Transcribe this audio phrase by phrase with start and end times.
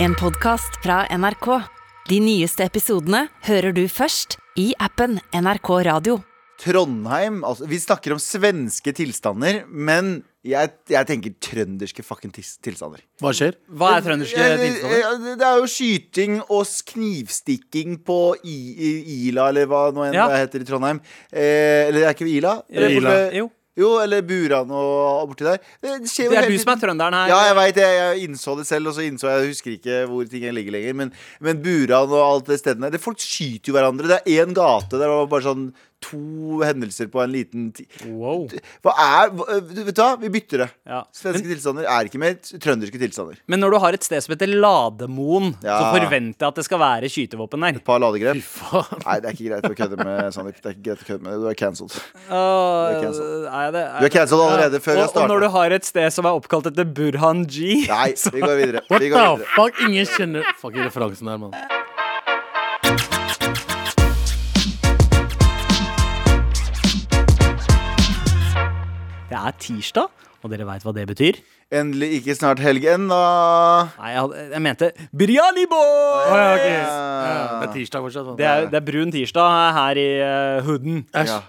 [0.00, 1.48] En podcast fra NRK.
[2.08, 6.18] De nyeste episodene hører du først i appen NRK Radio.
[6.58, 10.16] Trondheim altså, Vi snakker om svenske tilstander, men
[10.48, 13.02] jeg, jeg tenker trønderske fucking tis- tilstander.
[13.22, 13.58] Hva skjer?
[13.78, 15.36] Hva er trønderske tilstander?
[15.38, 18.90] Det er jo skyting og knivstikking på I, I,
[19.28, 20.26] Ila, eller hva nå enn Ja.
[20.32, 21.02] det heter i Trondheim.
[21.30, 22.56] Eh, eller er ikke det Ila?
[22.70, 23.10] Eller Ila.
[23.14, 23.50] borte- Jo.
[23.78, 25.60] Jo, eller Buran og borti der.
[25.84, 27.32] Det skjer jo Det er du som er trønderen her.
[27.32, 27.88] Ja, jeg veit det.
[27.98, 30.96] Jeg innså det selv, og så innså jeg jeg husker ikke hvor ting ligger lenger.
[30.98, 31.12] Men,
[31.44, 34.10] men Buran og alt det stedet det, Folk skyter jo hverandre.
[34.10, 35.68] Det er én gate der det var bare sånn
[36.00, 37.64] to hendelser på en liten
[38.06, 38.44] Wow.
[38.86, 40.12] Hva er hva, du Vet du hva?
[40.22, 40.68] Vi bytter det.
[40.86, 41.00] Ja.
[41.12, 43.40] Svenske tilstander er ikke mer trønderske tilstander.
[43.50, 46.80] Men når du har et sted som heter Lademoen, så forventer jeg at det skal
[46.82, 47.80] være skytevåpen der.
[47.80, 48.40] Et par ladegrep.
[48.46, 49.02] Faen.
[49.04, 50.60] Nei, det er ikke greit å kødde med Sandeep.
[50.62, 51.98] Det er ikke greit å kødde med Du er cancelled.
[52.30, 52.94] Uh,
[53.98, 55.24] Du er cancelled allerede før og, jeg starter.
[55.24, 58.40] og når du har et sted som er oppkalt etter Burhan G Nei, så- vi
[58.44, 58.84] går videre.
[58.88, 59.50] What Vi the går videre.
[59.56, 59.82] fuck?
[59.88, 61.52] Ingen kjenner Fuck referansen her, mann.
[69.46, 70.08] Er tirsdag,
[70.42, 71.38] og dere veit hva det betyr?
[71.74, 73.18] Endelig ikke snart helg ennå.
[73.98, 76.22] Nei, jeg, hadde- jeg mente Briani boy!
[76.30, 76.72] Oh, ja, okay.
[76.78, 78.30] ja, det er tirsdag fortsatt.
[78.38, 81.02] Det er, det er brun tirsdag her i uh, hooden.
[81.12, 81.34] Æsj.
[81.34, 81.42] Ja,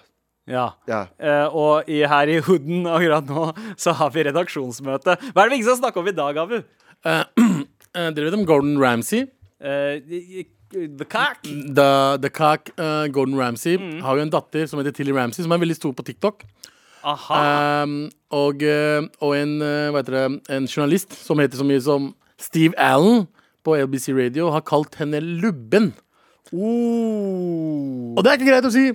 [0.50, 0.64] Ja.
[0.90, 1.00] ja.
[1.22, 3.44] Eh, og i, her i hooden akkurat nå
[3.78, 5.14] så har vi redaksjonsmøte.
[5.30, 6.56] Hva er det vi ikke skal snakke om i dag, Abu?
[7.06, 7.22] Uh,
[7.94, 9.28] eh, dere vet om Gordon Ramsay?
[9.62, 10.02] Uh,
[10.74, 11.44] the cock.
[11.46, 14.02] The, the Cock uh, Gordon Ramsay Mm.
[14.02, 16.42] har jo en datter som heter Tilly Ramsay, som er veldig stor på TikTok.
[17.04, 22.76] Um, og, eh, og en, eh, det, en journalist som heter så mye som Steve
[22.78, 23.28] Allen
[23.64, 25.94] på LBC Radio, har kalt henne lubben.
[26.52, 28.16] Oh.
[28.18, 28.90] Og det er ikke greit å si!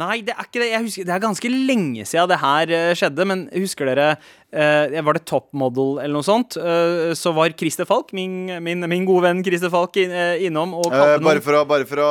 [0.00, 0.70] Nei, det er ikke det.
[0.72, 3.26] Jeg husker, det er ganske lenge siden det her eh, skjedde.
[3.28, 6.56] Men husker dere uh, Var det Top Model eller noe sånt?
[6.56, 10.14] Uh, så var Christer Falk, min, min, min gode venn Christer Falk, in,
[10.48, 12.10] innom og kalte kalte bare, noen for å, bare for å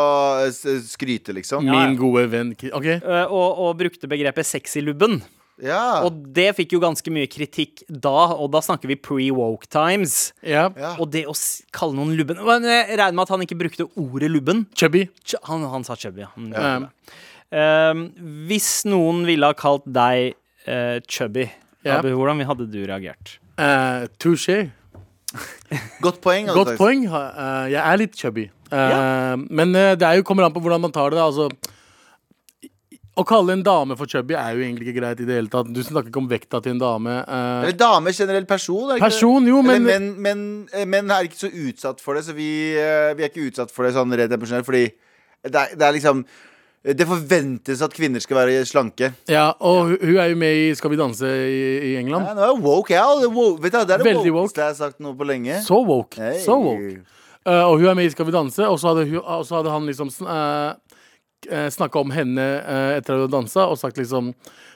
[0.85, 1.65] skryte, liksom.
[1.65, 1.87] Ja, ja.
[1.89, 2.85] Min gode venn Ki- OK.
[3.01, 5.23] eh, og, og brukte begrepet sexylubben.
[5.61, 6.01] Ja.
[6.07, 10.31] Og det fikk jo ganske mye kritikk da, og da snakker vi pre-woke times.
[10.41, 10.67] Ja.
[10.77, 10.95] Ja.
[11.01, 11.35] Og det å
[11.75, 14.63] kalle noen lubben Jeg regner med at han ikke brukte ordet lubben.
[14.77, 15.07] Chubby.
[15.25, 16.31] Ch- Han, han sa chubby, ja.
[17.51, 18.05] Um,
[18.47, 20.33] hvis noen ville ha kalt deg
[20.65, 21.49] eh, chubby,
[21.83, 21.97] Ja.
[21.97, 23.39] Abu, hvordan hadde du reagert?
[23.57, 24.69] Uh, Touché.
[26.05, 26.47] Godt poeng.
[26.49, 27.05] hadde Godt poeng.
[27.07, 28.47] Eh, jeg er litt chubby.
[28.71, 31.19] Eh, Men eh, det er jo, kommer an på hvordan man tar det.
[31.19, 31.49] da, Altså,
[33.21, 35.69] å kalle en dame for chubby er jo egentlig ikke greit i det hele tatt.
[35.73, 37.17] Du snakker ikke om vekta til en dame.
[37.27, 38.85] Uh, Eller dame generell person.
[38.93, 39.09] Er ikke?
[39.09, 40.45] Person, jo, men menn, men,
[40.89, 43.93] men er ikke så utsatt for det, så vi, vi er ikke utsatt for det
[43.97, 44.85] sånn rent emosjonelt, fordi
[45.41, 46.23] det er, det er liksom
[46.81, 49.11] Det forventes at kvinner skal være slanke.
[49.29, 52.25] Ja, og hun- er jo med i Skal vi danse i, i England.
[52.25, 53.05] Ja, nå er woke, ja.
[53.19, 53.61] Det er woke.
[53.61, 54.57] Du, det er det Veldig woke.
[54.57, 55.61] jeg har sagt noe på lenge.
[55.61, 56.17] Så woke.
[56.17, 56.39] Hey.
[56.39, 57.03] Så woke.
[57.45, 60.09] Uh, og hun er med i Skal vi danse, og så hadde, hadde han liksom
[60.25, 60.73] uh,
[61.69, 64.33] snakka om henne eh, etter at hun dansa, og sagt liksom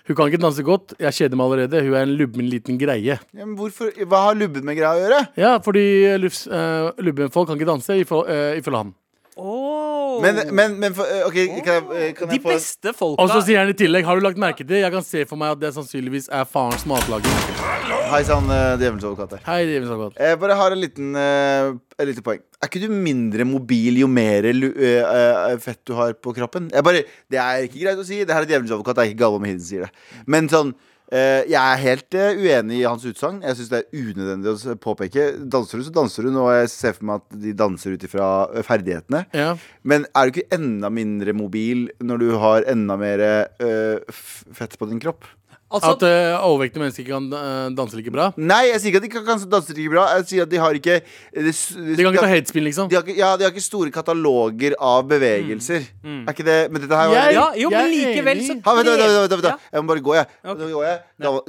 [0.07, 1.81] Hun kan ikke danse godt, jeg kjeder meg allerede.
[1.81, 3.17] Hun er en lubben liten greie.
[3.33, 5.21] Ja, men hvorfor, hva har lubben med greia å gjøre?
[5.37, 8.93] Ja, fordi uh, lubben folk kan ikke danse, ifølge uh, han.
[9.35, 10.21] Oh.
[10.23, 11.35] Men, men, men eh, OK,
[11.65, 14.05] kan jeg, eh, kan De jeg få beste folka Og så sier han i tillegg,
[14.07, 16.87] har du lagt merke til Jeg kan se for meg at det sannsynligvis er farens
[16.87, 17.35] matlaging.
[17.85, 19.43] Hei sann, uh, djevelens advokat her.
[19.49, 20.15] Hei, djevelens.
[20.15, 22.41] Jeg bare har en liten, uh, et lite poeng.
[22.63, 26.71] Er ikke du mindre mobil jo mer uh, eh, eh, fett du har på kroppen?
[26.73, 28.23] Jeg bare, det er ikke greit å si.
[28.23, 28.97] Det her er djevelens advokat.
[28.97, 29.91] Det er ikke Galvan om som sier det.
[30.31, 30.93] Men sånn eh,
[31.45, 33.43] jeg er helt eh, uenig i hans utsagn.
[33.45, 35.27] Jeg syns det er unødvendig å påpeke.
[35.53, 36.31] Danser du, så danser du.
[36.33, 39.25] Nå jeg ser for meg at de danser ut ifra eh, ferdighetene.
[39.37, 39.51] Ja.
[39.85, 44.21] Men er du ikke enda mindre mobil når du har enda mer eh,
[44.57, 45.29] fett på din kropp?
[45.73, 48.27] Altså, At uh, overvektige mennesker ikke kan uh, danse like bra.
[48.37, 50.03] Nei, jeg sier ikke at de kan, kan danse like bra.
[50.13, 52.91] Jeg sier at de har ikke De, De kan ikke ta headspin, liksom.
[52.91, 55.87] de har ja, de har ikke store kataloger av bevegelser.
[56.05, 58.91] Er ikke det Men dette her var Jeg- ja, jo, men likevel så ha, vent,
[58.93, 59.55] vent, vent, Ja.
[59.73, 60.27] Jeg må bare gå, jeg.
[60.45, 60.61] Okay.
[60.61, 60.99] Nå går jeg.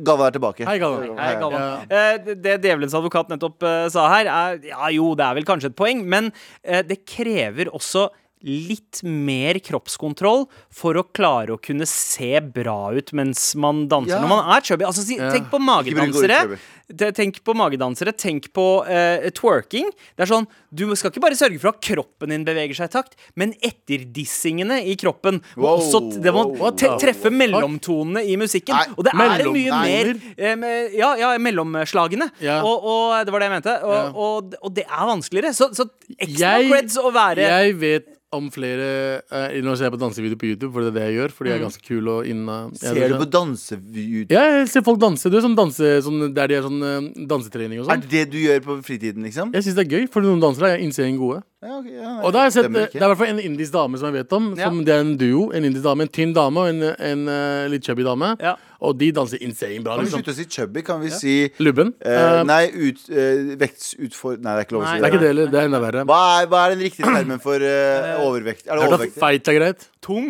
[0.08, 0.64] Galvan er tilbake.
[0.72, 1.16] Hei, Galvan.
[1.20, 1.60] Hei, Galvan.
[1.60, 2.00] Ja.
[2.00, 5.70] Eh, det- djevelens advokat nettopp eh, sa her, er ja jo, det er vel kanskje
[5.74, 6.32] et poeng, men
[6.64, 8.08] eh, det krever også
[8.44, 14.16] litt mer kroppskontroll for å klare å kunne se bra ut mens man danser.
[14.18, 14.22] Ja.
[14.22, 14.84] Når man er chubby.
[14.84, 15.30] Altså, si, Ja.
[15.32, 16.58] Tenk på magedansere.
[16.86, 19.88] Tenk på magedansere, tenk på uh, twerking.
[20.14, 22.94] Det er sånn, Du skal ikke bare sørge for at kroppen din beveger seg i
[22.94, 26.98] takt, men etterdissingene i kroppen må Wow, også det må wow, te- wow.
[27.02, 28.76] treffe mellomtonene i musikken.
[28.76, 32.30] Nei, og det er mye mer uh, med- Ja, ja, mellomslagene.
[32.40, 32.62] Yeah.
[32.62, 33.78] Og, og det var det jeg mente.
[33.82, 34.20] Og, yeah.
[34.26, 35.54] og, og det er vanskeligere.
[35.56, 35.88] Så, så
[36.20, 40.36] ekstra Jeg- creds å være Jeg vet om flere uh, Nå ser jeg på dansevideo
[40.40, 41.32] på YouTube, for det er det jeg gjør.
[41.36, 44.24] Fordi jeg er ganske kul og inna jeg Ser du på dansevideo?
[44.34, 45.30] Ja, jeg ser folk danse.
[45.32, 48.00] Du er sånn danse sånn, der de er sånn sånn eh, dansetrening og Er sånn.
[48.06, 49.52] det det du gjør på fritiden, liksom?
[49.56, 51.42] Jeg syns det er gøy, for noen dansere er insane gode.
[51.66, 52.92] Ja, ok, ja, Og da har jeg sett, stemmer eh, ikke.
[52.92, 54.44] Det er i hvert fall en indisk dame som jeg vet om.
[54.56, 54.84] Som Ja.
[54.86, 55.50] Det er en duo.
[55.56, 58.36] En indisk dame, En tynn dame og en, en eh, litt chubby dame.
[58.44, 58.54] Ja.
[58.86, 59.96] Og de danser insane bra.
[59.96, 60.22] Kan vi Liksom.
[60.22, 60.82] slutte å si chubby?
[60.86, 61.94] Kan vi si Lubben.
[62.04, 64.36] eh, Eh, Nei, ut, eh, vektsutfor...
[64.38, 65.20] Nei, det er ikke lov å Nei, si det er ikke det.
[65.20, 65.46] det heller.
[65.50, 66.04] Det er enda verre.
[66.06, 68.66] Hva er, hva er den riktige termen for eh, overvekt?
[68.68, 69.20] Er det Hørte at overvektig?
[69.24, 69.88] feit er greit?
[70.04, 70.28] Tung.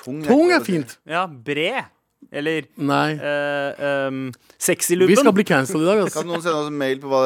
[0.00, 0.98] Tung, Tung er fint.
[1.08, 1.84] Ja, bred.
[2.30, 3.16] Eller Nei.
[3.18, 4.18] uh, um,
[4.54, 7.22] sexy Vi skal bli cancelled i dag, Kan noen sende oss en mail på hva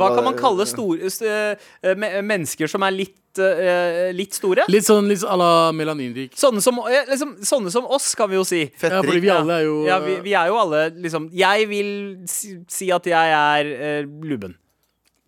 [0.00, 1.94] Hva kan man kalle store eh,
[2.24, 4.66] mennesker som er litt, eh, litt store?
[4.72, 6.34] Litt sånn litt à la melaninrik.
[6.38, 8.64] Sånne som, eh, liksom, sånne som oss, kan vi jo si.
[8.82, 11.92] Ja, fordi vi alle er jo Ja, vi, vi er jo alle liksom Jeg vil
[12.30, 14.58] si, si at jeg er eh, lubben.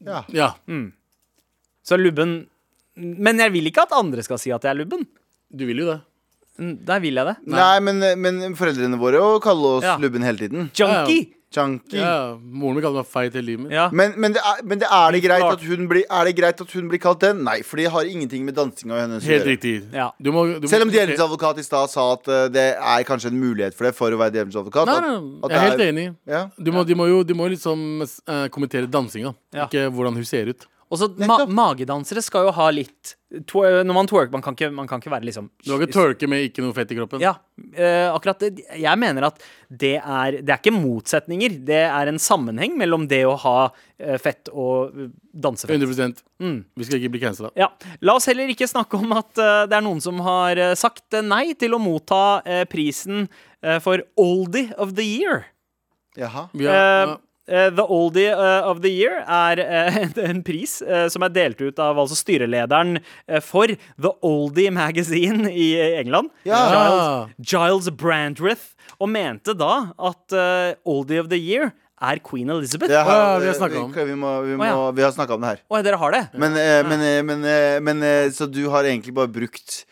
[0.07, 0.25] Ja.
[0.35, 0.51] Ja.
[1.87, 2.41] Så lubben
[2.97, 5.07] Men jeg vil ikke at andre skal si at jeg er lubben.
[5.53, 6.01] Du vil jo det.
[6.59, 7.37] Der vil jeg det.
[7.53, 9.97] Nei, men, men foreldrene våre å kalle oss Ja.
[10.01, 10.71] lubben hele tiden.
[10.77, 11.33] Junkie!
[11.57, 11.97] Chunky.
[11.97, 13.73] Ja, Moren min kaller meg feit hele livet mitt.
[13.73, 13.85] Ja.
[13.95, 16.59] Men, men, det er, men det er, det greit at hun blir, er det greit
[16.61, 17.45] at hun blir kalt den?
[17.47, 19.53] Nei, for det har ingenting med dansinga hennes å Helt gjøre.
[19.55, 19.75] riktig.
[19.95, 20.09] Ja.
[20.21, 23.07] Du må, du må, Selv om djevelens advokat i stad sa at eh, det er
[23.09, 24.91] kanskje en mulighet for det for å være djevelens advokat.
[24.91, 25.17] Nei, nei,
[25.47, 26.07] at jeg er det helt enig.
[26.35, 26.43] Ja.
[26.59, 29.71] Du må, de må jo de må jo liksom eh, kommentere dansinga, Ja.
[29.71, 30.67] ikke hvordan hun ser ut.
[30.87, 33.17] Og så ma magedansere skal jo ha litt
[33.51, 36.29] Når man twerker, man kan ikke, man kan ikke være liksom Du har ikke twerke
[36.31, 37.23] med ikke noe fett i kroppen.
[37.25, 37.33] Ja,
[37.75, 38.45] eh, akkurat.
[38.79, 41.57] Jeg mener at det er, det er ikke motsetninger.
[41.67, 43.57] Det er en sammenheng mellom det å ha
[43.99, 45.83] eh, fett og eh, dansefett.
[45.83, 46.59] 100 Mm.
[46.77, 47.49] Vi skal ikke bli cancela.
[47.57, 47.71] Ja.
[48.05, 51.73] La oss heller ikke snakke om at det er noen som har sagt nei til
[51.73, 53.25] å motta prisen
[53.81, 55.47] for Oldie of the Year.
[56.17, 56.49] Jaha.
[56.55, 57.17] Eh, ja.
[57.49, 59.99] Eh, the Oldie eh, of the Year er eh,
[60.31, 60.79] en pris
[61.13, 62.99] som er delt ut av altså styrelederen
[63.45, 63.71] for
[64.03, 66.31] The Oldie Magazine i England.
[66.47, 66.61] Ja.
[66.71, 70.37] Giles, Giles Brandreth, og mente da at
[70.87, 72.93] Oldie of the Year er Queen Elizabeth.
[72.93, 73.93] Det har, Ja, vi har snakket om.
[73.93, 74.91] Vi, vi, må, vi, må, Å, ja.
[74.99, 75.63] vi har snakka om det her.
[75.87, 76.25] dere har det?
[76.37, 76.57] Men,
[76.91, 77.47] men, men,
[77.85, 78.07] men
[78.37, 79.85] Så du har egentlig bare brukt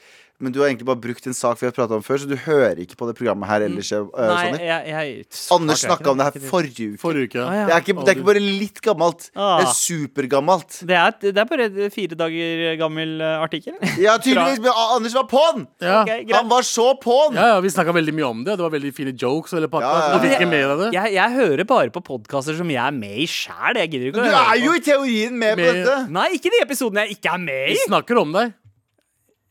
[0.43, 2.35] Men du har egentlig bare brukt en sak vi har prata om før, så du
[2.35, 3.93] hører ikke på det programmet her ellers.
[3.95, 6.99] eh, Nei, jeg, jeg Anders snakka om det her forrige uke.
[7.01, 7.45] Forrige uke.
[7.45, 7.67] Ah, ja.
[7.69, 9.29] Det er ikke, det er ikke bare litt gammelt.
[9.39, 9.61] Ah.
[9.63, 10.81] Det er supergammelt.
[10.91, 13.79] Det er, det er bare fire dager gammel eh, artikkel.
[14.03, 14.59] Ja, tydeligvis.
[14.65, 15.63] Men ah, Anders var på'n!
[15.85, 16.01] Ja.
[16.03, 16.27] Okay.
[16.35, 17.39] Han var så på'n!
[17.39, 18.59] Ja, ja, vi snakka veldig mye om det.
[18.59, 19.55] Det var veldig fine jokes.
[19.55, 20.51] Eller pakka, Ja, ja, ja.
[20.51, 20.91] med det?
[20.99, 23.79] Jeg, jeg hører bare på podkaster som jeg er med i sjæl.
[23.79, 25.97] Du er jo i teorien med på dette.
[26.11, 27.79] Nei, ikke de episodene jeg ikke er med i.
[27.79, 28.53] Vi snakker om deg.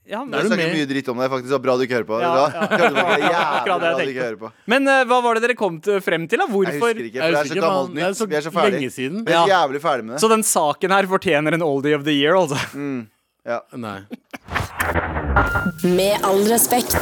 [0.04, 0.76] Ja, Jeg Er du snakker med?
[0.76, 1.48] mye dritt om deg, faktisk.
[1.48, 2.18] Det var bra du ikke hører på.
[2.20, 2.64] Ja, ja.
[2.74, 2.88] Det?
[3.24, 4.50] Jævlig det bra du ikke hører på.
[4.74, 6.42] men uh, hva var det dere kom til, frem til?
[6.44, 6.48] da?
[6.50, 8.30] Jeg husker ikke, Jeg for det er så gammelt det er nytt.
[8.34, 8.92] Vi er så ferdig.
[8.92, 9.24] siden.
[9.24, 10.22] Vi er så jævlig ferdig med det.
[10.26, 12.60] Så den saken her fortjener en oldie of the year, altså.
[13.48, 13.62] Ja.
[13.76, 14.02] Nei.
[15.88, 17.00] Med all respekt.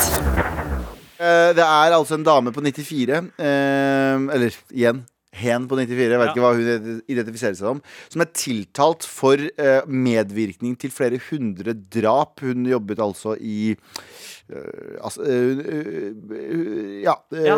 [1.22, 6.20] Uh, Det er altså en dame på 94, uh, eller igjen hen på 94, jeg
[6.20, 7.82] vet ikke hva hun identifiserer seg som,
[8.12, 12.42] som er tiltalt for eh, medvirkning til flere hundre drap.
[12.44, 15.64] Hun jobbet altså i eh, altså, eh,
[16.36, 17.16] eh, Ja.
[17.32, 17.56] Ja.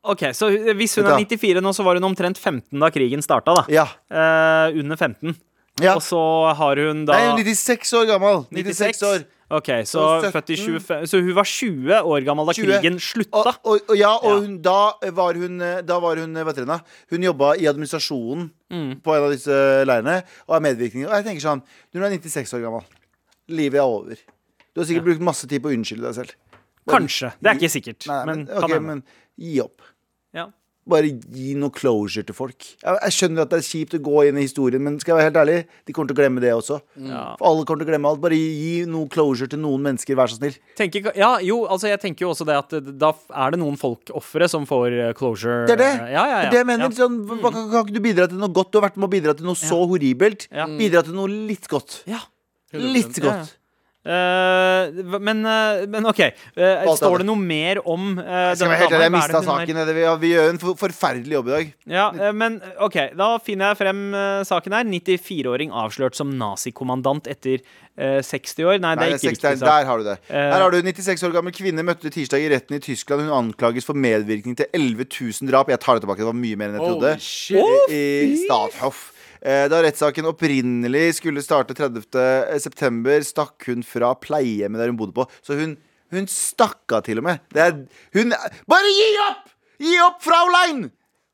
[0.00, 0.48] Ok, Så
[0.78, 3.64] hvis hun er 94 nå, så var hun omtrent 15 da krigen starta, da.
[3.68, 3.84] ja.
[4.08, 5.34] Eh, under 15.
[5.82, 5.94] ja.
[5.96, 6.20] Og så
[6.56, 8.42] har hun da Nei, hun er 96 år gammel.
[8.52, 9.24] 96 år.
[9.50, 10.32] Ok, så Og 17.
[10.32, 12.66] født i 25 Så hun var 20 år gammel da 20.
[12.68, 13.54] krigen Og, slutta.
[13.64, 14.36] og, og ja, og Ja.
[14.44, 16.76] hun, da var hun Da var hun, vet dere,
[17.10, 19.00] hun jobba i administrasjonen Mm.
[19.02, 19.50] på en av disse
[19.84, 21.06] leirene og er medvirkning.
[21.08, 21.62] Og jeg tenker sånn
[21.92, 22.84] Når du er 96 år gammel,
[23.48, 24.14] livet er over.
[24.74, 26.30] Du har sikkert brukt masse tid på å unnskylde deg selv.
[26.88, 27.32] Kanskje.
[27.42, 28.06] Det er ikke sikkert.
[28.06, 29.02] Nei, men, men, okay, ok, men
[29.36, 29.82] gi opp.
[30.88, 32.64] Bare gi noe closure til folk.
[32.80, 35.18] Jeg, jeg skjønner at det er kjipt å gå inn i historien, men skal jeg
[35.20, 36.78] være helt ærlig, de kommer til å glemme det også.
[37.04, 37.20] Ja.
[37.38, 38.22] For alle kommer til å glemme alt.
[38.24, 40.56] Bare gi noe closure til noen mennesker, vær så snill.
[40.80, 43.12] Tenker, ja, jo, altså jeg tenker jo også det at da
[43.44, 45.60] er det noen folk-ofre som får eh, closure.
[45.68, 45.92] Det er det.
[46.16, 46.40] Ja, ja, ja.
[46.40, 46.88] Det er det jeg mener.
[46.88, 46.96] Ja.
[47.04, 48.72] Sånn, hva- kan, kan ikke du bidra til noe godt?
[48.72, 50.48] Du har vært med å bidra til noe så horribelt.
[50.50, 50.66] Ja.
[50.80, 52.00] Bidra til noe litt godt.
[52.10, 52.24] Ja.
[52.72, 52.92] 100%.
[52.96, 53.30] Litt Ja, ja.
[53.44, 53.56] godt.
[54.00, 56.22] Eh, hva- men, uh, men OK.
[56.56, 57.26] Uh, Alt står det.
[57.28, 59.80] noe mer om uh, skal vi helt ærlig, jeg mista saken.
[59.90, 61.74] Vi, vi gjør en for, forferdelig jobb i dag.
[61.92, 64.00] Ja, men OK, da finner jeg frem
[64.48, 64.88] saken her.
[64.88, 68.80] 94-åring avslørt som nazikommandant etter eh, 60 år.
[68.80, 69.68] Nei, det Nei, er det er ikke 60, riktig sak.
[69.68, 70.16] der har du det.
[70.32, 73.28] Her har du 96 år gammel kvinne møtte tirsdag i retten i Tyskland.
[73.28, 75.68] Hun anklages for medvirkning til 11 000 drap.
[75.76, 77.16] Jeg tar det tilbake, det var mye mer enn jeg trodde.
[77.92, 79.10] I, i Stathoff.
[79.42, 82.58] Eh, Da rettssaken opprinnelig skulle starte 30.
[82.60, 85.26] september, stakk hun fra pleiehjemmet der hun bodde på.
[85.44, 85.76] Så hun,
[86.12, 87.40] hun stakk av, til og med.
[87.54, 87.76] Det er,
[88.16, 88.34] hun
[88.68, 89.46] Bare gi opp!
[89.80, 90.90] Gi opp, Fraulein!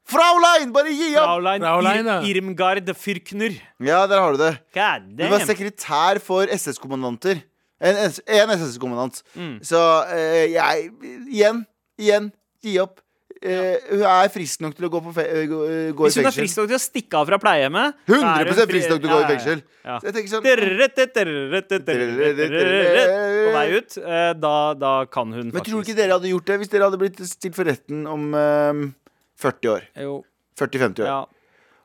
[0.06, 1.26] Fraulein, bare gi opp!
[1.32, 2.10] Fraulein, Fraulein.
[2.28, 3.56] Ir Irmgard Fyrkner.
[3.82, 4.52] Ja, der har du det.
[5.26, 7.40] Hun var sekretær for SS-kommandanter.
[7.82, 9.18] En, en SS-kommandant.
[9.34, 9.56] Mm.
[9.66, 9.80] Så
[10.14, 10.86] eh, jeg
[11.26, 11.64] Igjen,
[11.98, 12.30] igjen,
[12.62, 13.02] gi opp.
[13.42, 16.28] Eh, hun er frisk nok til å gå, eh, gå, eh, gå i Hvis hun
[16.30, 19.20] er frisk nok til å stikke av fra pleiehjemmet 100 frisk nok til å gå
[19.20, 19.62] i fengsel.
[19.86, 20.42] Ja, ja, sånn
[23.46, 23.98] På vei ut.
[24.42, 26.90] Da, da kan hun Men tror du faktisk ikke dere hadde gjort det hvis dere
[26.90, 28.84] hadde blitt stilt for retten om eh,
[29.42, 29.88] 40 år?
[30.00, 30.20] Jo,
[30.58, 31.28] 40-50 år?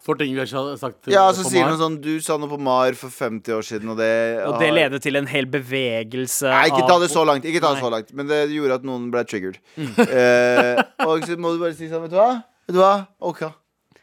[0.01, 0.47] For ting vi har
[0.81, 3.61] sagt Ja, eh, så sier hun sånn Du sa noe på MAR for 50 år
[3.67, 4.09] siden, og det
[4.47, 7.45] Og det har- leder til en hel bevegelse Nei, ikke ta det så langt.
[7.45, 9.59] Ikke ta det så langt Men det gjorde at noen ble triggered.
[9.77, 12.31] Eh, og så må du bare si sånn, vet du hva?
[12.67, 12.93] Vet du hva?
[13.21, 13.43] OK.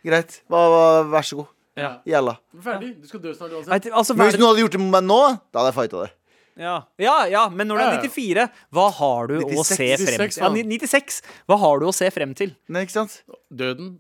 [0.07, 0.41] Greit.
[0.49, 1.49] Hva, hva, vær så god.
[1.79, 1.91] Ja.
[2.07, 2.37] Gjella.
[2.63, 2.93] Ferdig.
[3.03, 3.91] Du skal dø snart uansett.
[3.93, 5.21] Altså, Men hvis noen hadde gjort det med meg nå,
[5.53, 6.11] da hadde jeg fighta det.
[6.59, 6.75] ja.
[6.99, 10.43] ja, ja, men når det er 94, hva har du å se frem til?
[10.43, 11.21] Ja, 96.
[11.49, 12.55] Hva har du å se frem til?
[12.69, 13.23] Nei, ikke sant?
[13.55, 13.99] Døden.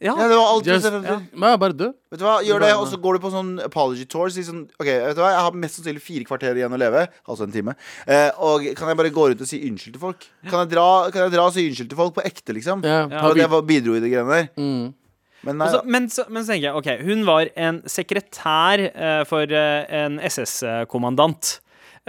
[0.00, 1.00] Ja, Ja, det var alt Just, ja.
[1.04, 1.56] ja.
[1.60, 1.90] Bare dø.
[2.10, 4.30] Vet du hva, gjør det, og så går du på sånn apology tour.
[4.32, 7.02] Si sånn, ok, vet du hva, Jeg har mest sannsynlig fire kvarter igjen å leve.
[7.28, 7.74] Altså en time.
[8.08, 10.24] Eh, og kan jeg bare gå rundt og si unnskyld til folk?
[10.48, 12.80] Kan jeg dra, kan jeg dra og si unnskyld til folk på ekte, liksom?
[12.86, 13.02] Ja.
[13.12, 13.20] Ja.
[13.26, 14.48] For det var- bidro i det greiene der.
[14.56, 14.94] Mm.
[15.42, 19.24] Men nei, Også, men, så, men så tenker jeg, ok, hun var en sekretær uh,
[19.28, 21.60] for uh, en SS-kommandant.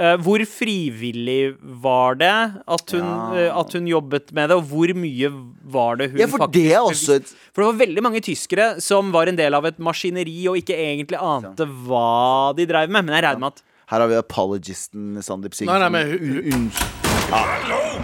[0.01, 1.51] Eh, hvor frivillig
[1.83, 2.31] var det
[2.73, 3.33] at hun, Ja.
[3.37, 5.29] eh, at hun jobbet med det, og hvor mye
[5.75, 8.21] var det hun ja, for faktisk det er også et For det var veldig mange
[8.25, 12.89] tyskere som var en del av et maskineri og ikke egentlig ante hva de drev
[12.89, 13.05] med.
[13.05, 15.69] Men jeg regner med at Her har vi apologisten Sandeep Singh.
[15.69, 16.15] Nei, nei, men
[16.55, 16.97] Unnskyld.
[17.31, 17.41] Ja,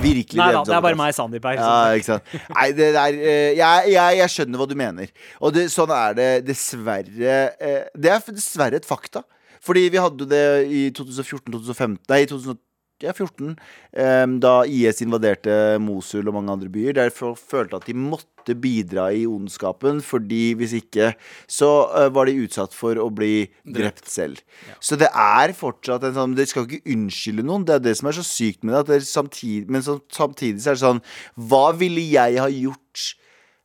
[0.04, 0.38] virkelig.
[0.40, 1.58] Nei da, det er bare meg, Sandeep her.
[1.60, 2.36] Ja, ikke sant.
[2.54, 5.10] Nei, det der eh, jeg, jeg, jeg skjønner hva du mener.
[5.42, 7.34] Og det, sånn er det dessverre
[7.96, 9.24] Det er dessverre et fakta.
[9.68, 13.52] Fordi vi hadde jo det i 2014-2015 Nei, i 2014,
[14.00, 16.96] eh, da IS invaderte Mosul og mange andre byer.
[16.98, 21.12] Der folk følte at de måtte bidra i ondskapen, fordi hvis ikke
[21.52, 24.42] så eh, var de utsatt for å bli drept selv.
[24.80, 27.68] Så det er fortsatt en sånn Dere skal ikke unnskylde noen.
[27.68, 28.86] Det er det som er så sykt med det.
[28.86, 31.06] At dere samtidig, men så, samtidig så er det sånn
[31.52, 33.10] Hva ville jeg ha gjort?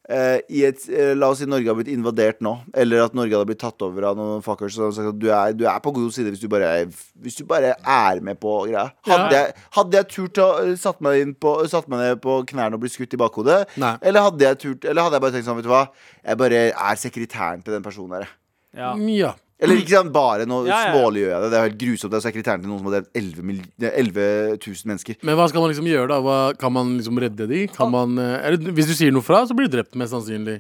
[0.09, 3.33] Eh, i et, eh, la oss si Norge har blitt invadert nå, eller at Norge
[3.37, 4.75] hadde blitt tatt over av noen fuckers.
[4.75, 6.87] som sagt at Du er, du er på god side hvis du bare er,
[7.23, 8.91] hvis du bare er med på greia.
[9.07, 9.45] Hadde, Ja.
[9.47, 12.75] jeg, hadde jeg turt å uh, satt meg, inn på, satt meg ned på knærne
[12.75, 13.67] og blitt skutt i bakhodet?
[13.77, 13.97] Nei.
[14.03, 15.87] Eller hadde jeg turt Eller hadde jeg bare tenkt sånn, vet du hva,
[16.25, 18.29] jeg bare er sekretæren til den personen der.
[18.75, 18.95] Ja.
[18.97, 19.35] Ja.
[19.63, 20.93] Eller ikke sant, bare nå Ja, ja, ja.
[20.97, 21.51] smålig gjør jeg det.
[21.53, 22.11] Det er helt grusomt.
[22.13, 24.27] Det er sekretæren til noen som hadde 11, 11
[24.59, 25.19] 000 mennesker.
[25.23, 26.19] Men hva skal man liksom gjøre, da?
[26.27, 27.61] Hva, kan man liksom redde de?
[27.73, 30.59] Kan man, eh, eller, hvis du sier noe fra, så blir du drept, mest sannsynlig.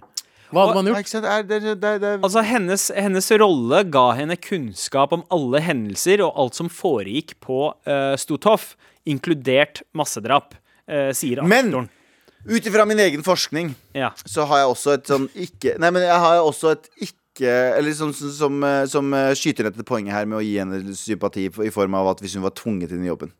[0.52, 2.20] Hva hadde man gjort?
[2.22, 7.70] Altså, hennes, hennes rolle ga henne kunnskap om alle hendelser og alt som foregikk på
[7.88, 8.74] uh, Stutoff,
[9.08, 10.54] inkludert massedrap,
[10.90, 11.90] uh, sier Men- aktoren.
[12.42, 14.08] Ut ifra min egen forskning Ja.
[14.26, 17.94] så har jeg også et sånn ikke Nei, men jeg har også et ikke Eller
[17.96, 20.82] sånn som, som, eh, som eh, skyter ned til poenget her med å gi henne
[20.98, 23.32] sympati i form av at hvis hun var tvunget inn i jobben.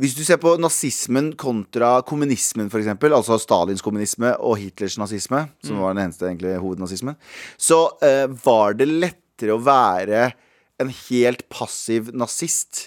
[0.00, 5.82] Hvis du ser på nazismen kontra kommunismen, f.eks., altså Stalins kommunisme og Hitlers nazisme, som
[5.82, 7.18] var den eneste egentlig hovednazismen,
[7.58, 10.30] så uh, var det lettere å være
[10.80, 12.86] en helt passiv nazist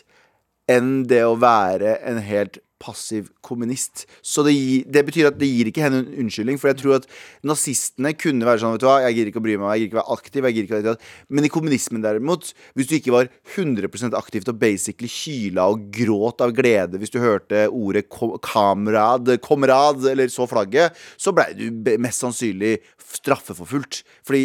[0.71, 4.03] enn det å være en helt passiv kommunist.
[4.21, 4.53] Så det,
[4.91, 6.59] det betyr at det gir ikke henne en unnskyldning.
[6.61, 7.07] For jeg tror at
[7.47, 9.89] nazistene kunne være sånn Vet du hva, jeg gir ikke å bry meg, jeg gir
[9.91, 10.47] ikke å være aktiv.
[10.49, 10.95] Jeg gir ikke å være
[11.37, 16.43] Men i kommunismen derimot, hvis du ikke var 100% aktivt og basically kyla og gråt
[16.43, 21.69] av glede hvis du hørte ordet kamerad, komrad eller så flagget, så blei du
[22.01, 22.77] mest sannsynlig
[23.13, 24.01] straffeforfulgt.
[24.25, 24.43] Fordi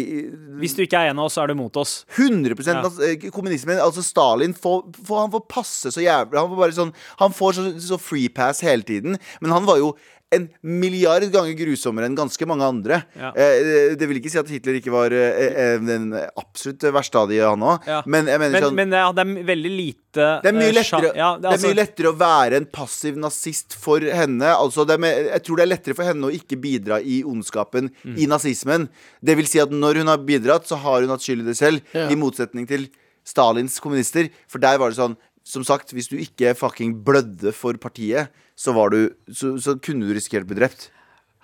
[0.61, 2.05] Hvis du ikke er en av oss, så er du mot oss.
[2.15, 2.83] 100 Ja.
[3.05, 3.79] eh, kommunismen.
[3.81, 7.53] Altså Stalin får, får, Han får passe så jævlig Han får bare sånn Han får
[7.57, 9.17] så, så free pass hele tiden.
[9.41, 9.93] Men han var jo
[10.29, 12.99] en milliard ganger grusommere enn ganske mange andre.
[13.17, 13.31] Ja.
[13.33, 17.31] Eh, det vil ikke si at Hitler ikke var eh, eh, den absolutt verste av
[17.31, 17.87] de, han òg.
[17.89, 18.03] Ja.
[18.05, 21.49] Men Men, sånn men ja, det er veldig lite det er, mye lettere, ja, det
[21.49, 24.53] er altså- mye lettere å være en passiv nazist for henne.
[24.53, 27.23] Altså, det er mer, jeg tror det er lettere for henne å ikke bidra i
[27.25, 28.15] ondskapen Mm.
[28.21, 28.89] i nazismen.
[29.25, 31.57] Det vil si at når hun har bidratt, så har hun hatt skyld i det
[31.57, 31.81] selv.
[31.95, 32.85] I motsetning til
[33.25, 34.29] Stalins kommunister.
[34.47, 35.17] For der var det sånn
[35.49, 40.05] Som sagt, hvis du ikke fucking blødde for partiet, så, var du, så, så kunne
[40.05, 40.89] du risikert å bli drept.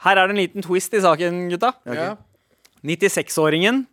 [0.06, 1.72] Her er det en liten twist i saken, gutta.
[1.90, 2.12] Ja.
[2.86, 3.86] 96-åringen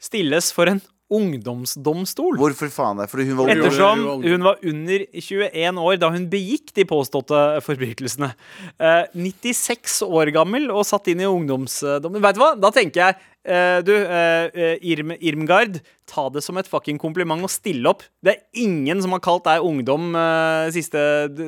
[0.00, 2.36] stilles for en ungdomsdomstol.
[2.40, 3.00] Hvorfor faen?
[3.00, 3.08] det?
[3.10, 8.30] Fordi hun var Ettersom hun var under 21 år da hun begikk de påståtte forbrytelsene.
[8.76, 12.22] Eh, 96 år gammel og satt inn i ungdomsdommen.
[12.24, 12.52] Vet du hva?
[12.60, 17.44] Da tenker jeg eh, Du, eh, eh, Irm, Irmgard, ta det som et fucking kompliment
[17.44, 18.04] og stille opp.
[18.24, 21.02] Det er ingen som har kalt deg ungdom eh, de siste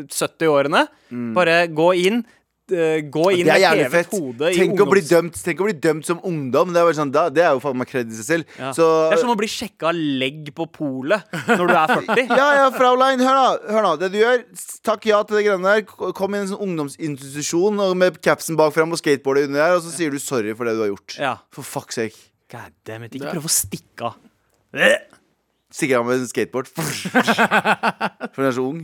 [0.08, 0.86] 70 årene.
[1.12, 1.32] Mm.
[1.36, 2.24] Bare gå inn.
[2.72, 4.14] Eh, gå inn med hevet fett.
[4.14, 6.72] hode i Tenk å, bli dømt, tenk å bli dømt som ungdom.
[6.74, 8.56] Det er, bare sånn, da, det er jo faen meg kred i seg selv.
[8.58, 8.70] Ja.
[8.76, 12.34] Så Det er som å bli sjekka legg på polet når du er 40.
[12.36, 13.46] ja, ja, Fraulein, hør nå.
[13.74, 13.92] Hør nå.
[14.00, 14.44] Det du gjør,
[14.86, 15.86] takk ja til det greiene der.
[15.90, 19.78] Kom Kom i en sånn ungdomsinstitusjon og med capsen bak fram og skateboardet under der,
[19.78, 21.16] og så sier du sorry for det du har gjort.
[21.18, 21.32] Ja.
[21.50, 22.18] For fuck's sake.
[22.52, 24.20] God damn it, ikke prøv å stikke av.
[25.70, 26.66] Stikker av med en skateboard.
[26.74, 28.80] For hun er så ung.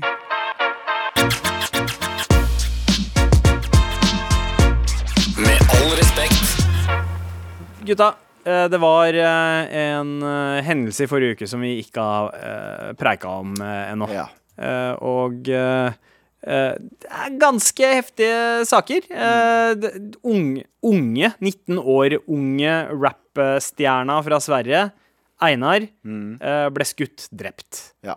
[7.86, 8.14] Gutta,
[8.44, 13.36] eh, det var eh, en eh, hendelse i forrige uke som vi ikke har preika
[13.42, 14.08] om ennå.
[14.10, 14.26] Ja.
[15.04, 19.06] Og det er ganske heftige saker.
[19.10, 19.86] Eh,
[20.24, 24.84] unge, unge, 19 år unge rappstjerna fra Sverige,
[25.42, 27.90] Einar, eh, ble skutt drept.
[28.06, 28.16] ja.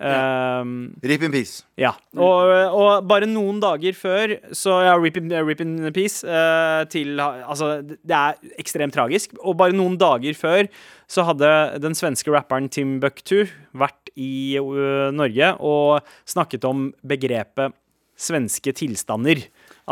[0.00, 0.70] Eh,
[1.04, 1.64] Rip in peace.
[1.76, 1.90] ja.
[2.16, 7.20] Og, og bare noen dager før Så ja, Rip in, rip in Peace uh, til
[7.20, 9.34] Altså, det er ekstremt tragisk.
[9.44, 10.70] Og bare noen dager før
[11.10, 11.50] så hadde
[11.82, 17.76] den svenske rapperen Tim Timbuktu vært i uh, Norge og snakket om begrepet
[18.20, 19.42] svenske tilstander.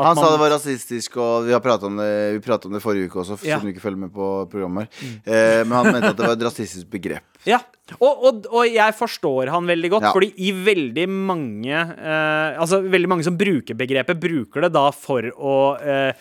[0.05, 3.39] Han sa det var rasistisk, og vi har pratet om om det forrige uke også,
[3.45, 3.57] Ja.
[3.59, 4.89] siden du ikke følger med på programmet.
[5.27, 7.25] Eh, men han mente at det var et rasistisk begrep.
[7.47, 7.59] Ja,
[8.01, 10.13] og, og, og jeg forstår han veldig godt, Ja.
[10.13, 15.23] fordi i veldig mange eh, Altså veldig mange som bruker begrepet, bruker det da for
[15.39, 16.13] å eh,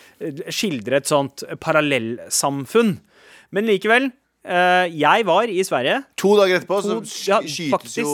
[0.49, 2.97] skildre et sånt parallellsamfunn.
[3.51, 4.11] Men likevel,
[4.47, 6.03] jeg var i Sverige.
[6.17, 7.97] To dager etterpå så To- ja, skytes faktisk.
[8.05, 8.13] jo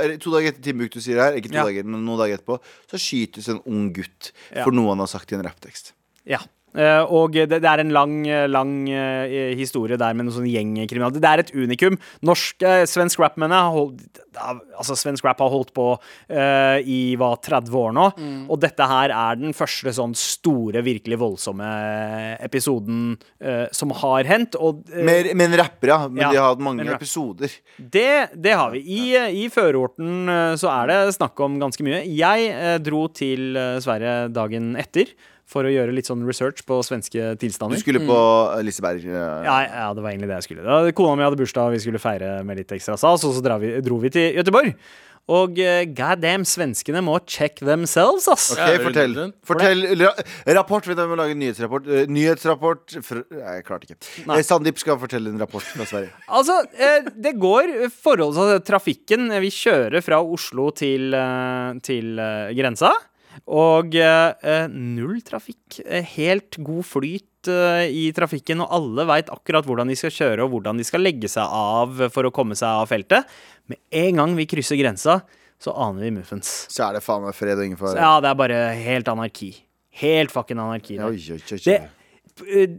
[0.00, 1.64] eller, To dager etter Timbuktu sier det her, ikke to Ja.
[1.68, 2.58] dager, men noen dager etterpå,
[2.90, 4.64] så skytes en ung gutt Ja.
[4.64, 5.92] for noe han har sagt i en rapptekst.
[6.26, 6.38] Ja.
[6.74, 8.16] Eh, og det, det er en lang,
[8.50, 11.22] lang eh, historie der med noen sånn gjengkriminalitet.
[11.22, 11.98] Det er et unikum.
[12.26, 14.16] Norsk, eh, svensk rap, mener jeg,
[14.74, 15.88] altså svensk rap har holdt på
[16.28, 18.06] eh, i hva, 30 år nå.
[18.50, 21.68] Og dette her er den første sånn store, virkelig voldsomme
[22.44, 24.58] episoden eh, som har hendt.
[24.58, 26.08] Og eh, Mer, men rappere, ja.
[26.10, 27.52] Men Ja, de har hatt mange episoder.
[27.78, 28.82] det, det har vi.
[28.84, 29.04] I,
[29.44, 32.02] I førerorten eh, så er det snakk om ganske mye.
[32.10, 35.14] Jeg eh, dro til eh, Sverige dagen etter
[35.54, 37.78] for å gjøre litt sånn research på svenske tilstander.
[37.78, 38.18] Du skulle på
[38.66, 39.06] Liseberg.
[39.06, 40.66] eh, Ja, ja, det var egentlig det jeg skulle.
[40.66, 43.74] Da, kona mi hadde bursdag, vi skulle feire med litt ekstra stas, og så vi,
[43.84, 44.74] dro vi til Göteborg.
[45.32, 48.50] Og uh, god damn, svenskene må check themselves, ass.
[48.52, 49.14] Ok, fortell.
[49.48, 50.10] fortell ra
[50.58, 50.84] rapport.
[50.84, 51.88] Vi må lage en nyhetsrapport.
[51.88, 53.96] Uh, nyhetsrapport fr Nei, jeg klarte ikke.
[54.28, 54.36] Nei.
[54.42, 56.12] Eh, Sandeep skal fortelle en rapport fra Sverige.
[56.34, 62.18] Altså, uh, det går forholdsvis Altså, trafikken eh, Vi kjører fra Oslo til, eh, til
[62.20, 62.92] eh, grensa.
[63.52, 65.80] Og eh, eh, null trafikk.
[65.84, 70.46] Eh, helt god flyt eh, i trafikken, og alle veit akkurat hvordan de skal kjøre
[70.46, 73.28] og hvordan de skal legge seg av for å komme seg av feltet.
[73.68, 75.20] Med en gang vi krysser grensa,
[75.60, 76.54] så aner vi muffens.
[76.72, 78.00] Så er det faen meg fred og ingen fare.
[78.00, 79.52] ja, det er bare helt anarki.
[80.00, 80.98] Helt fucking anarki.
[80.98, 81.60] oi, oi, oi.
[81.60, 81.78] Det
[82.48, 82.78] eh,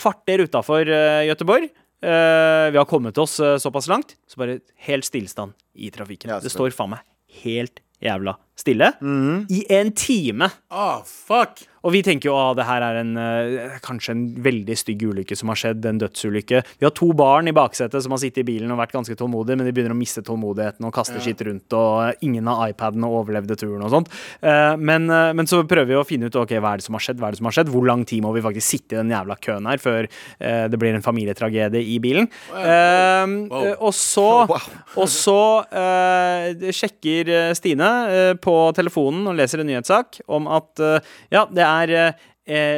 [0.00, 1.66] Kvarter utafor uh, Gøteborg.
[2.00, 6.32] uh, vi har kommet oss uh, såpass langt, så bare helt stillstand i trafikken.
[6.32, 7.04] Ja, det står faen meg
[7.44, 8.92] helt jævla stille.
[9.00, 9.46] mm.
[9.50, 10.50] I en time.
[10.70, 11.64] Oh, fuck!
[11.80, 15.36] Og vi tenker jo at det her er en, eh, kanskje en veldig stygg ulykke
[15.38, 15.86] som har skjedd.
[15.88, 16.62] En dødsulykke.
[16.78, 19.56] Vi har to barn i baksetet som har sittet i bilen og vært ganske tålmodige,
[19.56, 23.08] men de begynner å miste tålmodigheten og kaste skitt rundt, og eh, ingen av iPadene
[23.08, 24.12] overlevde turen og sånt.
[24.44, 27.06] Eh, men, men så prøver vi å finne ut ok, hva er det som har
[27.06, 27.20] skjedd.
[27.20, 27.72] Hva er det som har skjedd?
[27.72, 30.08] Hvor lang tid må vi faktisk sitte i den jævla køen her før
[30.40, 32.28] det blir en familietragedie i bilen?
[32.52, 33.56] Wow.
[33.56, 34.28] eh, og så,
[35.00, 41.10] og så uh, sjekker Stine eh, på telefonen og leser en nyhetssak om at eh,
[41.32, 42.14] ja, det er eh,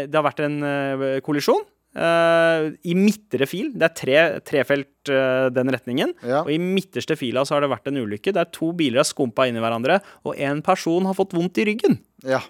[0.05, 1.65] Det har vært en eh, kollisjon.
[1.93, 3.69] Uh, I midtre fil.
[3.77, 6.15] Det er tre, trefelt uh, den retningen.
[6.25, 6.41] Ja.
[6.41, 9.45] Og i midterste fila så har det vært en ulykke der to biler har skumpa
[9.49, 11.99] inn i hverandre, og en person har fått vondt i ryggen.
[12.25, 12.41] Ja.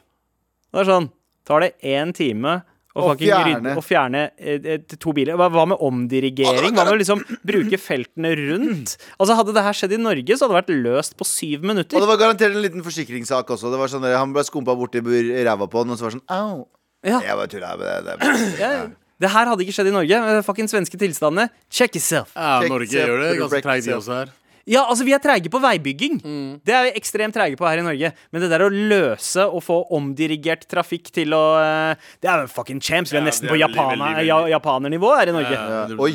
[0.70, 1.10] Det er sånn
[1.42, 2.60] Tar det én time
[2.94, 3.44] Å fjerne.
[3.62, 5.34] rydde- å fjerne eh, eh, to biler?
[5.40, 6.74] Hva, hva med omdirigering?
[6.76, 8.96] Hva med å liksom bruke feltene rundt?
[9.18, 11.96] Altså Hadde det her skjedd i Norge, så hadde det vært løst på syv minutter.
[11.96, 13.70] Og det var garantert en liten forsikringssak også.
[13.72, 16.20] Det var sånn Han ble skumpa borti bur- ræva på den, og så var det
[16.20, 16.66] sånn Au.
[17.02, 17.18] Ja.
[17.24, 18.18] Jeg bare tulla med det.
[18.20, 18.58] det.
[18.62, 18.72] Ja,
[19.22, 20.42] det her hadde ikke skjedd i Norge.
[20.44, 21.48] Fuckings svenske tilstandene.
[21.70, 22.32] Check yourself.
[22.36, 23.08] Ja, Check Norge yourself.
[23.08, 24.32] gjør det ganske treigt, de også her.
[24.66, 26.20] Ja, altså Vi er treige på veibygging.
[26.64, 28.12] Det er vi ekstremt treige på her i Norge.
[28.30, 32.50] Men det der å løse og få omdirigert trafikk til å eh, Det er jo
[32.54, 33.10] fucking champs.
[33.12, 35.52] Vi er Ja, nesten er på japaner, ja, japanernivå her i Norge.
[35.52, 35.86] Ja, Ja.
[35.90, 36.12] det- Oi.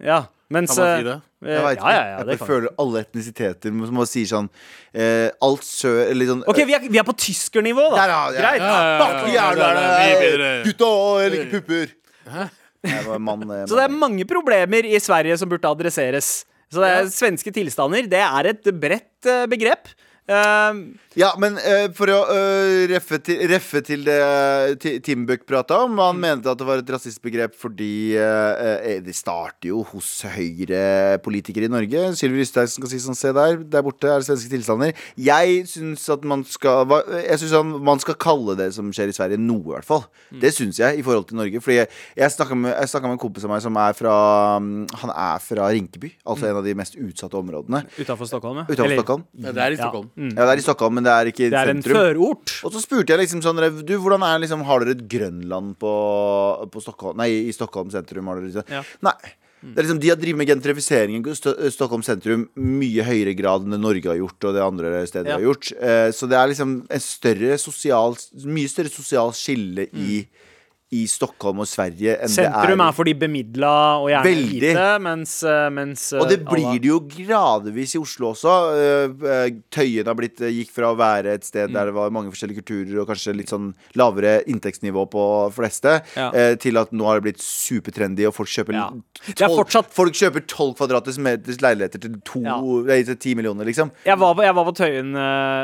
[0.00, 1.16] Ja, mens Kan man si eh, det?
[1.44, 4.48] eh, Jeg vet ja, ja, ja, jeg føler alle etnisiteter som bare si sånn
[4.94, 7.96] eh, Alt sør Eller sånn OK, vi er, vi er på tyskernivå, da.
[8.00, 8.40] Der, ja, ja.
[8.40, 8.60] Greit.
[8.64, 10.54] Ja, ja, ja, Fuck ja, jævla ja, ja, mye det!
[10.70, 11.86] Gutta, jeg liker pupper.
[13.20, 16.46] Mann, eh, Så det er mange problemer i Sverige som burde adresseres.
[16.70, 19.90] Så det er, svenske tilstander det er et bredt eh, begrep.
[20.30, 20.82] Eh,
[21.18, 25.98] Ja, men uh, for å uh, reffe, til, reffe til det uh, Timbuk prata om
[25.98, 31.66] Han mente at det var et rasistbegrep fordi eh, eh, det starter jo hos høyrepolitikere
[31.66, 32.02] i Norge.
[32.18, 34.94] Sylvi Lysthaug skal si sånn, se der, der borte er det svenske tilstander.
[35.18, 36.86] Jeg syns at man skal
[37.24, 40.06] Jeg synes at man skal kalle det som skjer i Sverige, noe, i hvert fall.
[40.42, 41.62] Det syns jeg, i forhold til Norge.
[41.64, 41.90] Fordi jeg,
[42.22, 44.14] jeg snakka med, med en kompis av meg som er fra
[44.62, 48.66] mm, Han er fra Rinkeby, altså en av de mest utsatte områdene Utafor Stockholm, ja.
[48.70, 49.26] utenfor Eller- Stockholm.
[49.40, 49.82] Ja, det er i Ja.
[49.84, 50.10] Stockholm.
[50.16, 50.32] Mm.
[50.36, 51.98] Ja, det er i Stockholm, men det er ikke i Det er en sentrum.
[51.98, 52.54] førort.
[52.68, 55.92] Og så spurte jeg liksom sånn Du, hvordan er liksom Har dere et Grønland på,
[56.70, 58.82] på Stockholm Nei, i Stockholm sentrum har dere liksom Ja.
[59.08, 59.16] Nei
[59.60, 63.66] det er liksom, De har drevet med gentrifisering i Sto- Stockholm sentrum mye høyere grad
[63.66, 65.34] enn det Norge har gjort, og det andre steder Ja.
[65.36, 65.68] har gjort.
[65.76, 68.16] Eh, så det er liksom en større sosial
[68.48, 70.22] Mye større sosial skille i,
[70.90, 73.72] i Stockholm og Sverige enn Sentrum det er Sentrum er for de bemidla
[74.02, 74.56] og gjerne Veldig.
[74.74, 78.54] hvite, mens, eh, mens eh, Og det blir det jo gradvis i Oslo også.
[78.74, 81.74] Eh, Tøyen har blitt, gikk fra å være et sted Mm.
[81.74, 85.22] der det var mange forskjellige kulturer og kanskje litt sånn lavere inntektsnivå på
[85.54, 86.30] fleste, Ja.
[86.56, 88.90] til at nå har det blitt supertrendy, og folk kjøper Ja.
[89.26, 92.58] Det er tolv- fortsatt- Folk kjøper 12 kvadratmeters leiligheter til to, Ja.
[92.60, 93.92] nei, til 10 millioner, liksom.
[94.04, 95.12] Jeg var, på, jeg var på Tøyen